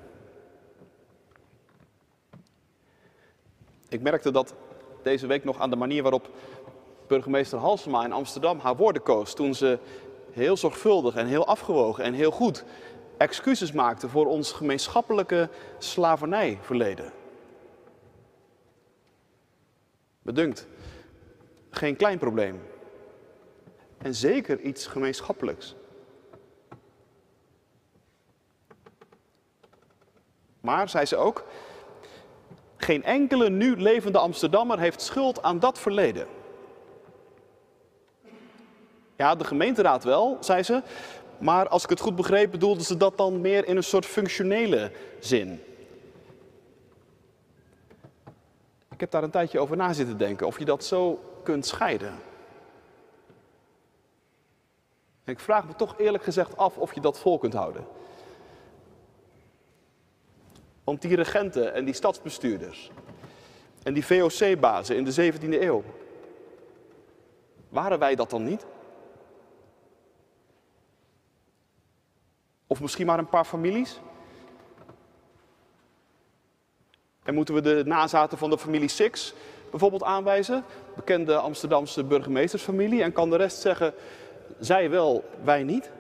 Ik 3.95 4.03
merkte 4.03 4.31
dat 4.31 4.55
deze 5.03 5.27
week 5.27 5.45
nog 5.45 5.59
aan 5.61 5.71
de 5.71 5.77
manier 5.77 6.03
waarop 6.03 6.29
burgemeester 7.07 7.59
Halsema 7.59 8.05
in 8.05 8.13
Amsterdam 8.13 8.59
haar 8.59 8.77
woorden 8.77 9.03
koos. 9.03 9.35
Toen 9.35 9.55
ze 9.55 9.79
heel 10.31 10.57
zorgvuldig 10.57 11.15
en 11.15 11.27
heel 11.27 11.47
afgewogen 11.47 12.05
en 12.05 12.13
heel 12.13 12.31
goed 12.31 12.65
excuses 13.17 13.73
maakte 13.73 14.09
voor 14.09 14.27
ons 14.27 14.53
gemeenschappelijke 14.53 15.49
slavernijverleden. 15.79 17.13
Bedunkt, 20.23 20.67
geen 21.71 21.97
klein 21.97 22.19
probleem. 22.19 22.63
En 23.99 24.15
zeker 24.15 24.61
iets 24.61 24.87
gemeenschappelijks. 24.87 25.75
Maar, 30.61 30.89
zei 30.89 31.05
ze 31.05 31.17
ook, 31.17 31.45
geen 32.85 33.05
enkele 33.05 33.51
nu 33.51 33.77
levende 33.77 34.19
Amsterdammer 34.19 34.79
heeft 34.79 35.03
schuld 35.03 35.43
aan 35.43 35.59
dat 35.59 35.79
verleden. 35.79 36.27
Ja, 39.17 39.35
de 39.35 39.45
gemeenteraad 39.45 40.05
wel, 40.05 40.37
zei 40.41 40.63
ze. 40.63 40.83
Maar 41.39 41.69
als 41.69 41.83
ik 41.83 41.91
het 41.91 42.01
goed 42.01 42.17
begreep, 42.17 42.51
bedoelde 42.51 42.85
ze 42.85 42.97
dat 42.97 43.17
dan 43.17 43.41
meer 43.41 43.67
in 43.67 43.77
een 43.77 43.85
soort 43.85 44.07
functionele 44.07 44.93
zin. 45.21 45.63
Ik 48.91 49.01
heb 49.01 49.11
daar 49.11 49.23
een 49.23 49.31
tijdje 49.31 49.59
over 49.59 49.77
na 49.77 49.93
zitten 49.93 50.19
denken, 50.19 50.47
of 50.47 50.59
je 50.59 50.65
dat 50.65 50.85
zo 50.85 51.21
kunt 51.43 51.67
scheiden. 51.67 52.15
ik 55.25 55.41
vraag 55.41 55.67
me 55.67 55.75
toch 55.75 55.95
eerlijk 55.99 56.25
gezegd 56.25 56.57
af 56.57 56.77
of 56.77 56.95
je 56.95 57.01
dat 57.01 57.19
vol 57.19 57.39
kunt 57.39 57.53
houden. 57.53 57.87
Want 60.85 61.03
die 61.03 61.17
regenten 61.17 61.75
en 61.75 61.85
die 61.85 61.95
stadsbestuurders 61.95 62.91
en 63.83 63.95
die 63.95 64.07
VOC-bazen 64.07 64.97
in 64.97 65.05
de 65.05 65.33
17e 65.33 65.63
eeuw, 65.63 65.85
waren 67.69 67.99
wij 67.99 68.15
dat 68.15 68.31
dan 68.31 68.45
niet? 68.45 68.67
Of 72.67 72.81
misschien 72.81 73.07
maar 73.07 73.19
een 73.19 73.29
paar 73.29 73.45
families? 73.45 74.01
En 77.23 77.35
moeten 77.35 77.55
we 77.55 77.61
de 77.61 77.83
nazaten 77.87 78.39
van 78.39 78.51
de 78.51 78.59
familie 78.59 78.89
Six 78.89 79.35
bijvoorbeeld 79.71 80.03
aanwijzen? 80.03 80.65
Bekende 80.97 81.37
Amsterdamse 81.37 82.05
burgemeestersfamilie. 82.05 83.03
En 83.03 83.13
kan 83.13 83.31
de 83.31 83.37
rest 83.37 83.61
zeggen, 83.61 83.95
zij 84.59 84.91
wel, 84.91 85.25
wij 85.45 85.63
niet? 85.63 85.91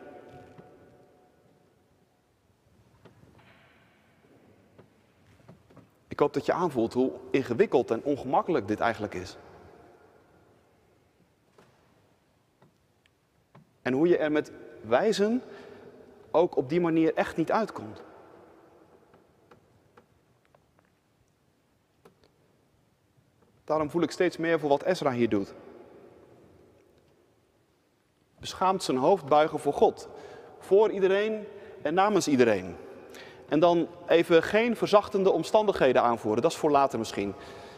Ik 6.14 6.20
hoop 6.20 6.32
dat 6.32 6.46
je 6.46 6.52
aanvoelt 6.52 6.92
hoe 6.92 7.12
ingewikkeld 7.30 7.90
en 7.90 8.02
ongemakkelijk 8.02 8.68
dit 8.68 8.80
eigenlijk 8.80 9.14
is. 9.14 9.36
En 13.82 13.92
hoe 13.92 14.08
je 14.08 14.16
er 14.16 14.32
met 14.32 14.52
wijzen 14.80 15.42
ook 16.30 16.56
op 16.56 16.68
die 16.68 16.80
manier 16.80 17.14
echt 17.14 17.36
niet 17.36 17.52
uitkomt. 17.52 18.02
Daarom 23.64 23.90
voel 23.90 24.02
ik 24.02 24.10
steeds 24.10 24.36
meer 24.36 24.60
voor 24.60 24.68
wat 24.68 24.82
Ezra 24.82 25.12
hier 25.12 25.28
doet. 25.28 25.54
Beschaamd 28.38 28.82
zijn 28.82 28.96
hoofd 28.96 29.24
buigen 29.24 29.58
voor 29.58 29.72
God. 29.72 30.08
Voor 30.58 30.90
iedereen 30.90 31.44
en 31.82 31.94
namens 31.94 32.28
iedereen. 32.28 32.76
En 33.54 33.60
dan 33.60 33.88
even 34.06 34.42
geen 34.42 34.76
verzachtende 34.76 35.30
omstandigheden 35.30 36.02
aanvoeren, 36.02 36.42
dat 36.42 36.50
is 36.50 36.56
voor 36.56 36.70
later 36.70 36.98
misschien. 36.98 37.34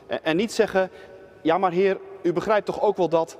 En 0.06 0.36
niet 0.36 0.52
zeggen, 0.52 0.90
ja 1.42 1.58
maar 1.58 1.72
heer, 1.72 2.00
u 2.22 2.32
begrijpt 2.32 2.66
toch 2.66 2.82
ook 2.82 2.96
wel 2.96 3.08
dat. 3.08 3.38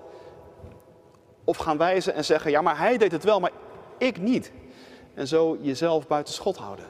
Of 1.44 1.57
gaan 1.57 1.79
wijzen 1.79 2.14
en 2.14 2.25
zeggen, 2.25 2.51
ja 2.51 2.62
maar 2.62 2.79
hij 2.79 2.99
deed 2.99 3.12
het 3.12 3.25
wel, 3.25 3.40
maar 3.40 3.51
ik 3.99 4.18
niet. 4.18 4.53
En 5.14 5.29
zo 5.29 5.59
jezelf 5.61 6.07
buiten 6.07 6.35
schot 6.35 6.57
houden. 6.57 6.85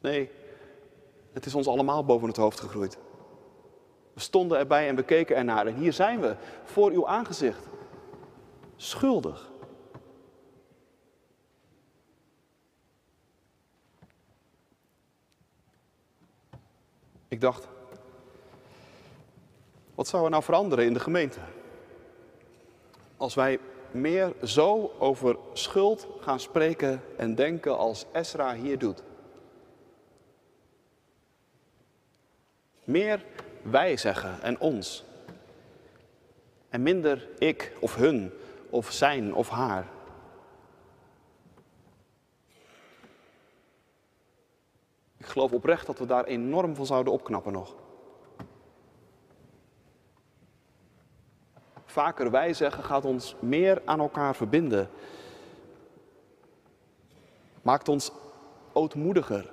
Nee, 0.00 0.30
het 1.32 1.46
is 1.46 1.54
ons 1.54 1.66
allemaal 1.66 2.04
boven 2.04 2.28
het 2.28 2.36
hoofd 2.36 2.60
gegroeid. 2.60 2.98
We 4.12 4.20
stonden 4.20 4.58
erbij 4.58 4.88
en 4.88 4.96
we 4.96 5.02
keken 5.02 5.36
ernaar. 5.36 5.66
En 5.66 5.74
hier 5.74 5.92
zijn 5.92 6.20
we, 6.20 6.36
voor 6.64 6.90
uw 6.90 7.06
aangezicht. 7.06 7.68
Schuldig. 8.76 9.52
Ik 17.34 17.40
dacht, 17.40 17.68
wat 19.94 20.08
zou 20.08 20.24
er 20.24 20.30
nou 20.30 20.42
veranderen 20.42 20.84
in 20.84 20.92
de 20.92 21.00
gemeente? 21.00 21.40
Als 23.16 23.34
wij 23.34 23.58
meer 23.90 24.32
zo 24.44 24.92
over 24.98 25.36
schuld 25.52 26.06
gaan 26.20 26.40
spreken 26.40 27.02
en 27.16 27.34
denken 27.34 27.78
als 27.78 28.06
Esra 28.12 28.54
hier 28.54 28.78
doet. 28.78 29.02
Meer 32.84 33.24
wij 33.62 33.96
zeggen 33.96 34.42
en 34.42 34.60
ons. 34.60 35.04
En 36.68 36.82
minder 36.82 37.28
ik 37.38 37.72
of 37.80 37.94
hun 37.94 38.32
of 38.70 38.92
zijn 38.92 39.34
of 39.34 39.48
haar. 39.48 39.86
Ik 45.24 45.30
geloof 45.30 45.52
oprecht 45.52 45.86
dat 45.86 45.98
we 45.98 46.06
daar 46.06 46.24
enorm 46.24 46.74
van 46.74 46.86
zouden 46.86 47.12
opknappen 47.12 47.52
nog. 47.52 47.74
Vaker 51.84 52.30
wij 52.30 52.54
zeggen 52.54 52.84
gaat 52.84 53.04
ons 53.04 53.34
meer 53.38 53.82
aan 53.84 54.00
elkaar 54.00 54.34
verbinden. 54.36 54.88
Maakt 57.62 57.88
ons 57.88 58.12
ootmoediger. 58.72 59.52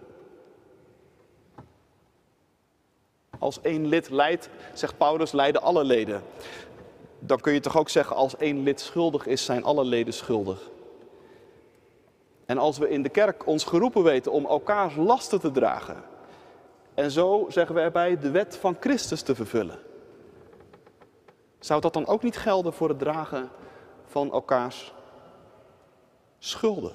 Als 3.39 3.61
één 3.61 3.87
lid 3.87 4.09
leidt, 4.09 4.49
zegt 4.73 4.97
Paulus, 4.97 5.31
leiden 5.31 5.61
alle 5.61 5.83
leden. 5.83 6.23
Dan 7.19 7.39
kun 7.39 7.53
je 7.53 7.59
toch 7.59 7.77
ook 7.77 7.89
zeggen, 7.89 8.15
als 8.15 8.37
één 8.37 8.63
lid 8.63 8.81
schuldig 8.81 9.25
is, 9.25 9.45
zijn 9.45 9.63
alle 9.63 9.85
leden 9.85 10.13
schuldig. 10.13 10.69
En 12.51 12.57
als 12.57 12.77
we 12.77 12.89
in 12.89 13.01
de 13.01 13.09
kerk 13.09 13.47
ons 13.47 13.63
geroepen 13.63 14.03
weten 14.03 14.31
om 14.31 14.45
elkaars 14.45 14.95
lasten 14.95 15.39
te 15.39 15.51
dragen. 15.51 16.03
En 16.93 17.11
zo, 17.11 17.45
zeggen 17.49 17.75
we 17.75 17.81
erbij, 17.81 18.17
de 18.17 18.31
wet 18.31 18.57
van 18.57 18.77
Christus 18.79 19.21
te 19.21 19.35
vervullen. 19.35 19.79
Zou 21.59 21.81
dat 21.81 21.93
dan 21.93 22.07
ook 22.07 22.23
niet 22.23 22.37
gelden 22.37 22.73
voor 22.73 22.89
het 22.89 22.99
dragen 22.99 23.49
van 24.05 24.31
elkaars 24.31 24.93
schulden? 26.39 26.93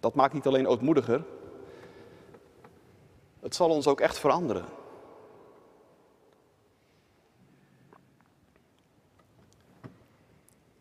Dat 0.00 0.14
maakt 0.14 0.32
niet 0.32 0.46
alleen 0.46 0.66
ootmoediger, 0.66 1.24
het 3.40 3.54
zal 3.54 3.70
ons 3.70 3.86
ook 3.86 4.00
echt 4.00 4.18
veranderen. 4.18 4.80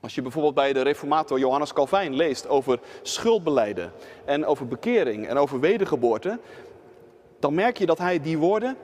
Als 0.01 0.15
je 0.15 0.21
bijvoorbeeld 0.21 0.55
bij 0.55 0.73
de 0.73 0.81
reformator 0.81 1.39
Johannes 1.39 1.73
Calvijn 1.73 2.13
leest 2.13 2.47
over 2.47 2.79
schuldbeleiden 3.01 3.91
en 4.25 4.45
over 4.45 4.67
bekering 4.67 5.27
en 5.27 5.37
over 5.37 5.59
wedergeboorte, 5.59 6.39
dan 7.39 7.53
merk 7.53 7.77
je 7.77 7.85
dat 7.85 7.97
hij 7.97 8.21
die 8.21 8.37
woorden, 8.37 8.77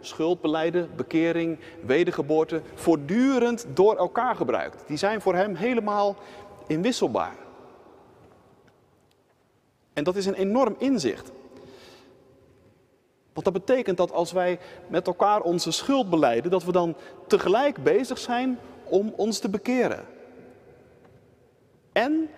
schuldbeleiden, 0.00 0.90
bekering, 0.96 1.58
wedergeboorte, 1.84 2.62
voortdurend 2.74 3.66
door 3.74 3.96
elkaar 3.96 4.36
gebruikt. 4.36 4.84
Die 4.86 4.96
zijn 4.96 5.20
voor 5.20 5.34
hem 5.34 5.54
helemaal 5.54 6.16
inwisselbaar. 6.66 7.36
En 9.92 10.04
dat 10.04 10.16
is 10.16 10.26
een 10.26 10.34
enorm 10.34 10.74
inzicht. 10.78 11.32
Want 13.32 13.44
dat 13.44 13.52
betekent 13.52 13.96
dat 13.96 14.12
als 14.12 14.32
wij 14.32 14.58
met 14.88 15.06
elkaar 15.06 15.40
onze 15.40 15.70
schuld 15.70 16.10
beleiden, 16.10 16.50
dat 16.50 16.64
we 16.64 16.72
dan 16.72 16.96
tegelijk 17.26 17.82
bezig 17.82 18.18
zijn 18.18 18.58
om 18.84 19.12
ons 19.16 19.38
te 19.38 19.48
bekeren. 19.48 20.11
En 21.92 22.30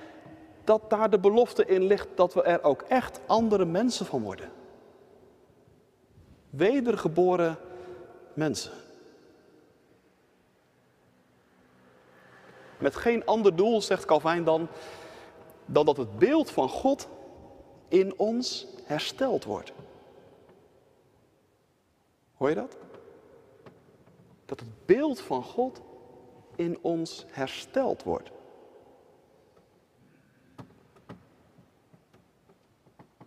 dat 0.65 0.91
daar 0.91 1.11
de 1.11 1.19
belofte 1.19 1.67
in 1.67 1.83
ligt 1.83 2.09
dat 2.15 2.35
we 2.35 2.43
er 2.43 2.63
ook 2.63 2.83
echt 2.83 3.21
andere 3.27 3.65
mensen 3.65 4.07
van 4.07 4.23
worden. 4.23 4.51
Wedergeboren 6.51 7.59
mensen. 8.35 8.73
Met 12.79 12.97
geen 12.97 13.27
ander 13.27 13.57
doel, 13.57 13.83
zegt 13.83 14.05
Calvijn 14.05 14.45
dan, 14.45 14.69
dan 15.67 15.87
dat 15.87 15.97
het 15.97 16.19
beeld 16.19 16.51
van 16.51 16.69
God 16.69 17.09
in 17.89 18.19
ons 18.19 18.67
hersteld 18.85 19.45
wordt. 19.45 19.73
Hoor 22.37 22.49
je 22.49 22.55
dat? 22.55 22.77
Dat 24.45 24.61
het 24.61 24.87
beeld 24.87 25.21
van 25.21 25.43
God 25.43 25.81
in 26.57 26.79
ons 26.83 27.25
hersteld 27.29 28.03
wordt. 28.03 28.31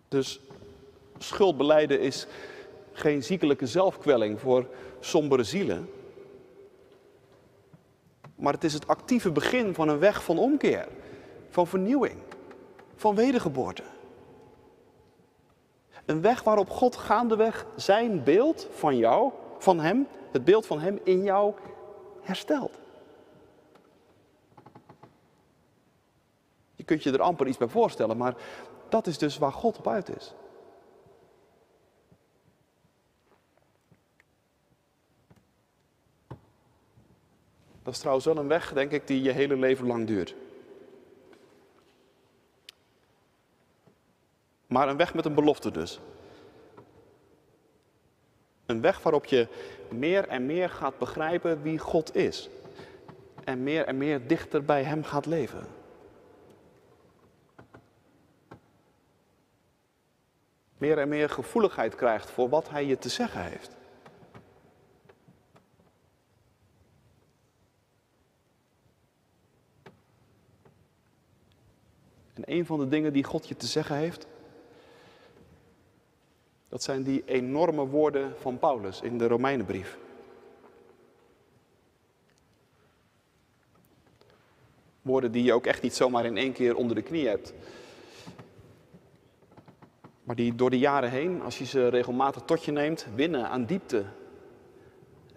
Dus 0.08 0.40
schuldbeleiden 1.18 2.00
is 2.00 2.26
geen 2.92 3.22
ziekelijke 3.22 3.66
zelfkwelling 3.66 4.40
voor 4.40 4.66
sombere 5.00 5.44
zielen. 5.44 5.90
Maar 8.34 8.52
het 8.52 8.64
is 8.64 8.72
het 8.72 8.88
actieve 8.88 9.30
begin 9.30 9.74
van 9.74 9.88
een 9.88 9.98
weg 9.98 10.24
van 10.24 10.38
omkeer, 10.38 10.88
van 11.48 11.66
vernieuwing, 11.66 12.20
van 12.96 13.14
wedergeboorte. 13.14 13.82
Een 16.04 16.20
weg 16.20 16.42
waarop 16.42 16.70
God 16.70 16.96
gaandeweg 16.96 17.66
zijn 17.76 18.24
beeld 18.24 18.68
van 18.70 18.96
jou, 18.96 19.32
van 19.58 19.80
Hem, 19.80 20.06
het 20.32 20.44
beeld 20.44 20.66
van 20.66 20.80
Hem 20.80 21.00
in 21.04 21.22
jou 21.22 21.54
herstelt. 22.20 22.78
Je 26.76 26.84
kunt 26.84 27.02
je 27.02 27.12
er 27.12 27.22
amper 27.22 27.46
iets 27.46 27.56
bij 27.56 27.68
voorstellen, 27.68 28.16
maar 28.16 28.34
dat 28.88 29.06
is 29.06 29.18
dus 29.18 29.38
waar 29.38 29.52
God 29.52 29.78
op 29.78 29.88
uit 29.88 30.16
is. 30.16 30.34
Dat 37.82 37.96
is 37.96 37.98
trouwens 37.98 38.26
wel 38.26 38.36
een 38.36 38.48
weg, 38.48 38.72
denk 38.72 38.92
ik, 38.92 39.06
die 39.06 39.22
je 39.22 39.30
hele 39.30 39.56
leven 39.56 39.86
lang 39.86 40.06
duurt. 40.06 40.34
Maar 44.66 44.88
een 44.88 44.96
weg 44.96 45.14
met 45.14 45.24
een 45.24 45.34
belofte 45.34 45.70
dus. 45.70 46.00
Een 48.66 48.80
weg 48.80 49.02
waarop 49.02 49.24
je 49.24 49.48
meer 49.88 50.28
en 50.28 50.46
meer 50.46 50.70
gaat 50.70 50.98
begrijpen 50.98 51.62
wie 51.62 51.78
God 51.78 52.16
is. 52.16 52.48
En 53.44 53.62
meer 53.62 53.84
en 53.84 53.98
meer 53.98 54.26
dichter 54.26 54.64
bij 54.64 54.82
Hem 54.82 55.04
gaat 55.04 55.26
leven. 55.26 55.77
Meer 60.78 60.98
en 60.98 61.08
meer 61.08 61.30
gevoeligheid 61.30 61.94
krijgt 61.94 62.30
voor 62.30 62.48
wat 62.48 62.70
hij 62.70 62.86
je 62.86 62.98
te 62.98 63.08
zeggen 63.08 63.42
heeft. 63.42 63.76
En 72.34 72.42
een 72.46 72.66
van 72.66 72.78
de 72.78 72.88
dingen 72.88 73.12
die 73.12 73.24
God 73.24 73.48
je 73.48 73.56
te 73.56 73.66
zeggen 73.66 73.96
heeft, 73.96 74.26
dat 76.68 76.82
zijn 76.82 77.02
die 77.02 77.22
enorme 77.24 77.86
woorden 77.86 78.34
van 78.38 78.58
Paulus 78.58 79.00
in 79.00 79.18
de 79.18 79.26
Romeinenbrief. 79.26 79.98
Woorden 85.02 85.32
die 85.32 85.42
je 85.42 85.52
ook 85.52 85.66
echt 85.66 85.82
niet 85.82 85.94
zomaar 85.94 86.24
in 86.24 86.36
één 86.36 86.52
keer 86.52 86.76
onder 86.76 86.96
de 86.96 87.02
knie 87.02 87.28
hebt 87.28 87.52
maar 90.28 90.36
die 90.36 90.54
door 90.54 90.70
de 90.70 90.78
jaren 90.78 91.10
heen, 91.10 91.42
als 91.42 91.58
je 91.58 91.64
ze 91.64 91.88
regelmatig 91.88 92.42
tot 92.42 92.64
je 92.64 92.72
neemt, 92.72 93.06
winnen 93.14 93.48
aan 93.48 93.64
diepte 93.64 94.04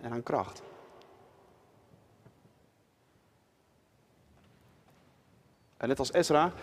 en 0.02 0.12
aan 0.12 0.24
kracht. 0.24 0.62
En 5.78 5.88
net 5.88 6.00
als 6.00 6.14
Ezra 6.14 6.54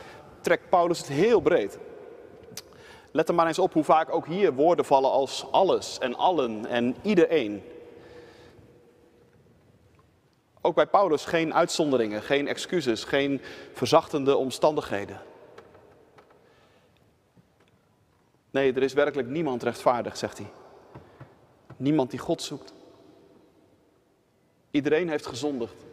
trekt 0.41 0.69
Paulus 0.69 0.99
het 0.99 1.09
heel 1.09 1.41
breed. 1.41 1.79
Let 3.13 3.29
er 3.29 3.35
maar 3.35 3.47
eens 3.47 3.59
op 3.59 3.73
hoe 3.73 3.85
vaak 3.85 4.15
ook 4.15 4.27
hier 4.27 4.53
woorden 4.53 4.85
vallen 4.85 5.11
als 5.11 5.47
alles 5.51 5.99
en 5.99 6.15
allen 6.15 6.67
en 6.67 6.97
iedereen. 7.03 7.63
Ook 10.61 10.75
bij 10.75 10.87
Paulus 10.87 11.25
geen 11.25 11.55
uitzonderingen, 11.55 12.23
geen 12.23 12.49
excuses, 12.49 13.05
geen 13.05 13.41
verzachtende 13.73 14.37
omstandigheden. 14.37 15.21
Nee, 18.51 18.73
er 18.73 18.83
is 18.83 18.93
werkelijk 18.93 19.29
niemand 19.29 19.63
rechtvaardig, 19.63 20.17
zegt 20.17 20.39
hij. 20.39 20.51
Niemand 21.77 22.11
die 22.11 22.19
God 22.19 22.43
zoekt. 22.43 22.75
Iedereen 24.71 25.09
heeft 25.09 25.27
gezondigd 25.27 25.85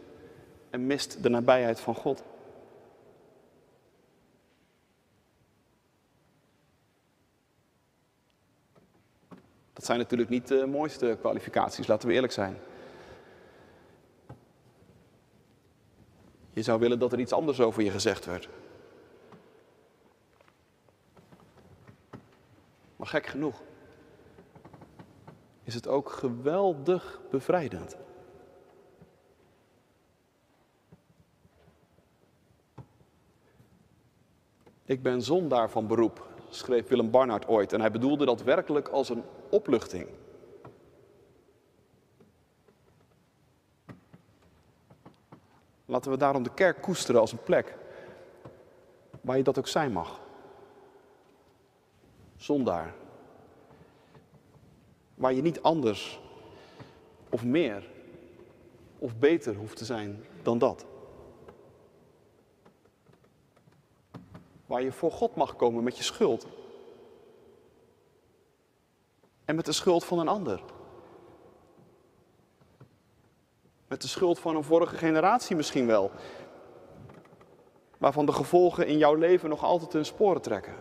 en 0.70 0.86
mist 0.86 1.22
de 1.22 1.28
nabijheid 1.28 1.80
van 1.80 1.94
God. 1.94 2.22
Dat 9.72 9.84
zijn 9.84 9.98
natuurlijk 9.98 10.30
niet 10.30 10.48
de 10.48 10.66
mooiste 10.66 11.16
kwalificaties, 11.20 11.86
laten 11.86 12.08
we 12.08 12.14
eerlijk 12.14 12.32
zijn. 12.32 12.58
Je 16.52 16.62
zou 16.62 16.80
willen 16.80 16.98
dat 16.98 17.12
er 17.12 17.20
iets 17.20 17.32
anders 17.32 17.60
over 17.60 17.82
je 17.82 17.90
gezegd 17.90 18.24
werd. 18.24 18.48
Maar 22.96 23.06
gek 23.06 23.26
genoeg 23.26 23.62
is 25.62 25.74
het 25.74 25.88
ook 25.88 26.10
geweldig 26.10 27.20
bevrijdend. 27.30 27.96
Ik 34.84 35.02
ben 35.02 35.22
zondaar 35.22 35.70
van 35.70 35.86
beroep, 35.86 36.28
schreef 36.48 36.88
Willem 36.88 37.10
Barnard 37.10 37.48
ooit. 37.48 37.72
En 37.72 37.80
hij 37.80 37.90
bedoelde 37.90 38.24
dat 38.24 38.42
werkelijk 38.42 38.88
als 38.88 39.08
een 39.08 39.22
opluchting. 39.50 40.08
Laten 45.84 46.10
we 46.10 46.16
daarom 46.16 46.42
de 46.42 46.54
kerk 46.54 46.82
koesteren 46.82 47.20
als 47.20 47.32
een 47.32 47.42
plek 47.42 47.76
waar 49.20 49.36
je 49.36 49.42
dat 49.42 49.58
ook 49.58 49.68
zijn 49.68 49.92
mag. 49.92 50.20
Zondaar. 52.36 52.94
Waar 55.14 55.32
je 55.32 55.42
niet 55.42 55.62
anders 55.62 56.20
of 57.28 57.44
meer 57.44 57.90
of 58.98 59.16
beter 59.16 59.54
hoeft 59.54 59.76
te 59.76 59.84
zijn 59.84 60.24
dan 60.42 60.58
dat. 60.58 60.86
Waar 64.66 64.82
je 64.82 64.92
voor 64.92 65.12
God 65.12 65.36
mag 65.36 65.56
komen 65.56 65.84
met 65.84 65.96
je 65.96 66.02
schuld. 66.02 66.46
En 69.44 69.56
met 69.56 69.64
de 69.64 69.72
schuld 69.72 70.04
van 70.04 70.18
een 70.18 70.28
ander. 70.28 70.62
Met 73.88 74.02
de 74.02 74.08
schuld 74.08 74.38
van 74.38 74.56
een 74.56 74.64
vorige 74.64 74.96
generatie 74.96 75.56
misschien 75.56 75.86
wel. 75.86 76.10
Waarvan 77.98 78.26
de 78.26 78.32
gevolgen 78.32 78.86
in 78.86 78.98
jouw 78.98 79.14
leven 79.14 79.48
nog 79.48 79.64
altijd 79.64 79.92
hun 79.92 80.04
sporen 80.04 80.42
trekken. 80.42 80.74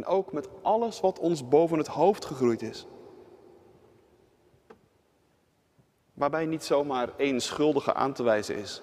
En 0.00 0.06
ook 0.06 0.32
met 0.32 0.48
alles 0.62 1.00
wat 1.00 1.18
ons 1.18 1.48
boven 1.48 1.78
het 1.78 1.86
hoofd 1.86 2.24
gegroeid 2.24 2.62
is. 2.62 2.86
Waarbij 6.12 6.46
niet 6.46 6.64
zomaar 6.64 7.08
één 7.16 7.40
schuldige 7.40 7.94
aan 7.94 8.12
te 8.12 8.22
wijzen 8.22 8.56
is. 8.56 8.82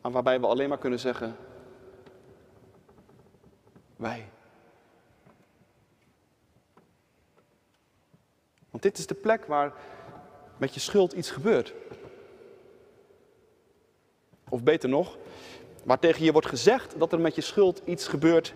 Maar 0.00 0.12
waarbij 0.12 0.40
we 0.40 0.46
alleen 0.46 0.68
maar 0.68 0.78
kunnen 0.78 0.98
zeggen: 0.98 1.36
Wij. 3.96 4.28
Want 8.70 8.82
dit 8.82 8.98
is 8.98 9.06
de 9.06 9.14
plek 9.14 9.44
waar 9.44 9.72
met 10.56 10.74
je 10.74 10.80
schuld 10.80 11.12
iets 11.12 11.30
gebeurt. 11.30 11.74
Of 14.48 14.62
beter 14.62 14.88
nog, 14.88 15.16
waar 15.86 15.98
tegen 15.98 16.24
je 16.24 16.32
wordt 16.32 16.46
gezegd 16.46 16.98
dat 16.98 17.12
er 17.12 17.20
met 17.20 17.34
je 17.34 17.40
schuld 17.40 17.82
iets 17.84 18.08
gebeurd 18.08 18.54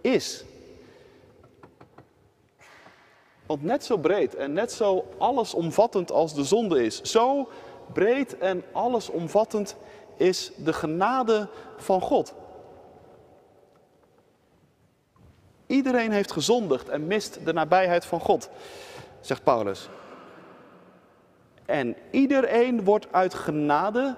is. 0.00 0.44
Want 3.46 3.62
net 3.62 3.84
zo 3.84 3.96
breed 3.96 4.34
en 4.34 4.52
net 4.52 4.72
zo 4.72 5.04
allesomvattend 5.18 6.10
als 6.10 6.34
de 6.34 6.44
zonde 6.44 6.84
is, 6.84 7.02
zo 7.02 7.48
breed 7.92 8.38
en 8.38 8.62
allesomvattend 8.72 9.76
is 10.16 10.52
de 10.56 10.72
genade 10.72 11.48
van 11.76 12.00
God. 12.00 12.34
Iedereen 15.66 16.12
heeft 16.12 16.32
gezondigd 16.32 16.88
en 16.88 17.06
mist 17.06 17.44
de 17.44 17.52
nabijheid 17.52 18.04
van 18.04 18.20
God, 18.20 18.48
zegt 19.20 19.44
Paulus. 19.44 19.88
En 21.64 21.96
iedereen 22.10 22.84
wordt 22.84 23.12
uit 23.12 23.34
genade 23.34 24.16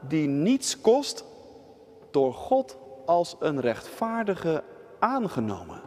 die 0.00 0.28
niets 0.28 0.80
kost, 0.80 1.24
door 2.16 2.34
God 2.34 2.78
als 3.06 3.36
een 3.38 3.60
rechtvaardige 3.60 4.64
aangenomen. 4.98 5.82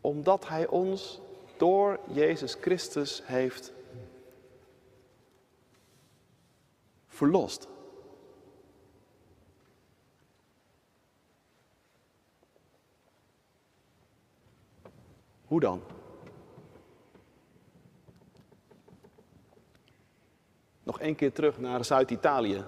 Omdat 0.00 0.48
Hij 0.48 0.66
ons 0.66 1.20
door 1.56 2.00
Jezus 2.06 2.54
Christus 2.54 3.26
heeft 3.26 3.72
verlost. 7.06 7.68
Hoe 15.46 15.60
dan? 15.60 15.97
Één 21.08 21.16
keer 21.16 21.32
terug 21.32 21.58
naar 21.58 21.84
Zuid-Italië. 21.84 22.64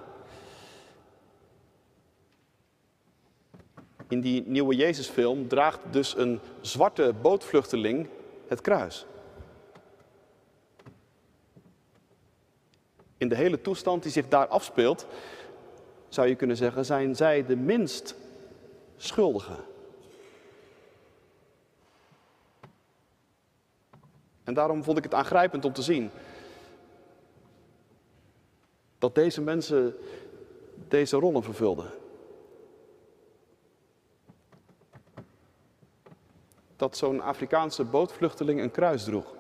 In 4.09 4.21
die 4.21 4.43
nieuwe 4.47 4.75
Jezusfilm 4.75 5.49
draagt 5.49 5.81
dus 5.91 6.17
een 6.17 6.41
zwarte 6.61 7.15
bootvluchteling 7.23 8.09
het 8.49 8.61
kruis. 8.61 9.07
In 13.17 13.29
de 13.29 13.35
hele 13.35 13.61
toestand 13.61 14.03
die 14.03 14.13
zich 14.13 14.29
daar 14.29 14.47
afspeelt, 14.47 15.07
zou 16.09 16.29
je 16.29 16.35
kunnen 16.35 16.57
zeggen, 16.57 16.85
zijn 16.85 17.17
zij 17.17 17.47
de 17.47 17.57
minst 17.57 18.15
schuldigen. 18.97 19.57
En 24.45 24.55
daarom 24.55 24.85
vond 24.85 24.99
ik 24.99 25.05
het 25.05 25.15
aangrijpend 25.15 25.65
om 25.65 25.73
te 25.73 25.83
zien 25.83 26.11
dat 29.01 29.15
deze 29.15 29.41
mensen 29.41 29.97
deze 30.89 31.17
rollen 31.17 31.43
vervulden. 31.43 31.91
Dat 36.77 36.97
zo'n 36.97 37.21
Afrikaanse 37.21 37.85
bootvluchteling 37.85 38.61
een 38.61 38.71
kruis 38.71 39.05
droeg. 39.05 39.35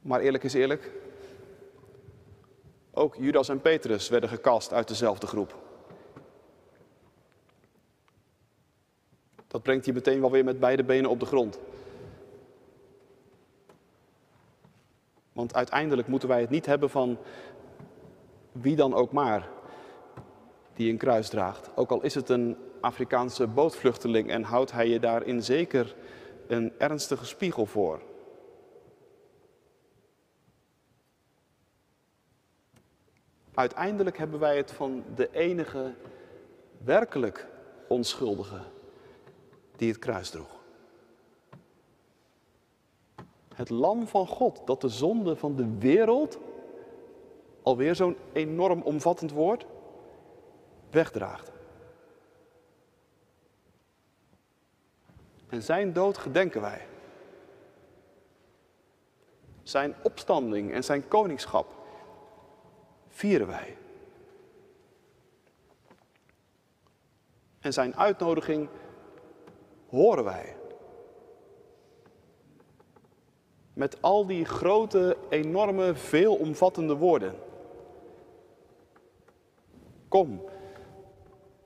Maar 0.00 0.20
eerlijk 0.20 0.44
is 0.44 0.54
eerlijk, 0.54 0.90
ook 2.90 3.16
Judas 3.16 3.48
en 3.48 3.60
Petrus 3.60 4.08
werden 4.08 4.28
gekast 4.28 4.72
uit 4.72 4.88
dezelfde 4.88 5.26
groep. 5.26 5.54
Dat 9.46 9.62
brengt 9.62 9.84
hij 9.84 9.94
meteen 9.94 10.20
wel 10.20 10.30
weer 10.30 10.44
met 10.44 10.60
beide 10.60 10.84
benen 10.84 11.10
op 11.10 11.20
de 11.20 11.26
grond. 11.26 11.58
Want 15.40 15.54
uiteindelijk 15.54 16.08
moeten 16.08 16.28
wij 16.28 16.40
het 16.40 16.50
niet 16.50 16.66
hebben 16.66 16.90
van 16.90 17.18
wie 18.52 18.76
dan 18.76 18.94
ook 18.94 19.12
maar 19.12 19.48
die 20.74 20.90
een 20.90 20.98
kruis 20.98 21.28
draagt. 21.28 21.70
Ook 21.74 21.90
al 21.90 22.02
is 22.02 22.14
het 22.14 22.28
een 22.28 22.56
Afrikaanse 22.80 23.46
bootvluchteling 23.46 24.30
en 24.30 24.42
houdt 24.42 24.72
hij 24.72 24.88
je 24.88 25.00
daarin 25.00 25.42
zeker 25.42 25.94
een 26.46 26.72
ernstige 26.78 27.24
spiegel 27.24 27.66
voor. 27.66 28.02
Uiteindelijk 33.54 34.18
hebben 34.18 34.40
wij 34.40 34.56
het 34.56 34.70
van 34.70 35.04
de 35.14 35.28
enige 35.32 35.94
werkelijk 36.84 37.46
onschuldige 37.88 38.60
die 39.76 39.88
het 39.88 39.98
kruis 39.98 40.30
droeg. 40.30 40.59
Het 43.54 43.70
lam 43.70 44.06
van 44.06 44.26
God 44.26 44.62
dat 44.64 44.80
de 44.80 44.88
zonde 44.88 45.36
van 45.36 45.56
de 45.56 45.78
wereld, 45.78 46.38
alweer 47.62 47.94
zo'n 47.94 48.16
enorm 48.32 48.82
omvattend 48.82 49.30
woord, 49.30 49.66
wegdraagt. 50.90 51.52
En 55.48 55.62
zijn 55.62 55.92
dood 55.92 56.18
gedenken 56.18 56.60
wij. 56.60 56.86
Zijn 59.62 59.94
opstanding 60.02 60.72
en 60.72 60.84
zijn 60.84 61.08
koningschap 61.08 61.74
vieren 63.08 63.46
wij. 63.46 63.76
En 67.60 67.72
zijn 67.72 67.96
uitnodiging 67.96 68.68
horen 69.88 70.24
wij. 70.24 70.56
Met 73.80 74.02
al 74.02 74.26
die 74.26 74.44
grote, 74.44 75.16
enorme, 75.28 75.94
veelomvattende 75.94 76.96
woorden. 76.96 77.34
Kom, 80.08 80.42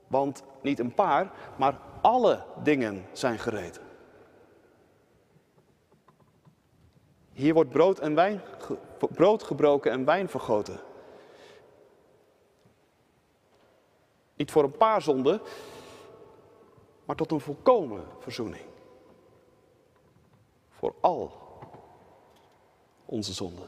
Want 0.07 0.43
niet 0.61 0.79
een 0.79 0.93
paar, 0.93 1.31
maar 1.57 1.79
alle 2.01 2.43
dingen 2.63 3.05
zijn 3.11 3.39
gereed. 3.39 3.79
Hier 7.33 7.53
wordt 7.53 7.69
brood, 7.69 7.99
en 7.99 8.15
wijn, 8.15 8.41
brood 9.11 9.43
gebroken 9.43 9.91
en 9.91 10.05
wijn 10.05 10.29
vergoten. 10.29 10.79
Niet 14.35 14.51
voor 14.51 14.63
een 14.63 14.77
paar 14.77 15.01
zonden, 15.01 15.41
maar 17.05 17.15
tot 17.15 17.31
een 17.31 17.39
volkomen 17.39 18.03
verzoening. 18.19 18.65
Voor 20.69 20.95
al 21.01 21.43
onze 23.05 23.33
zonden. 23.33 23.67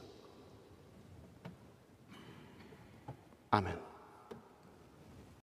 Amen. 3.50 3.87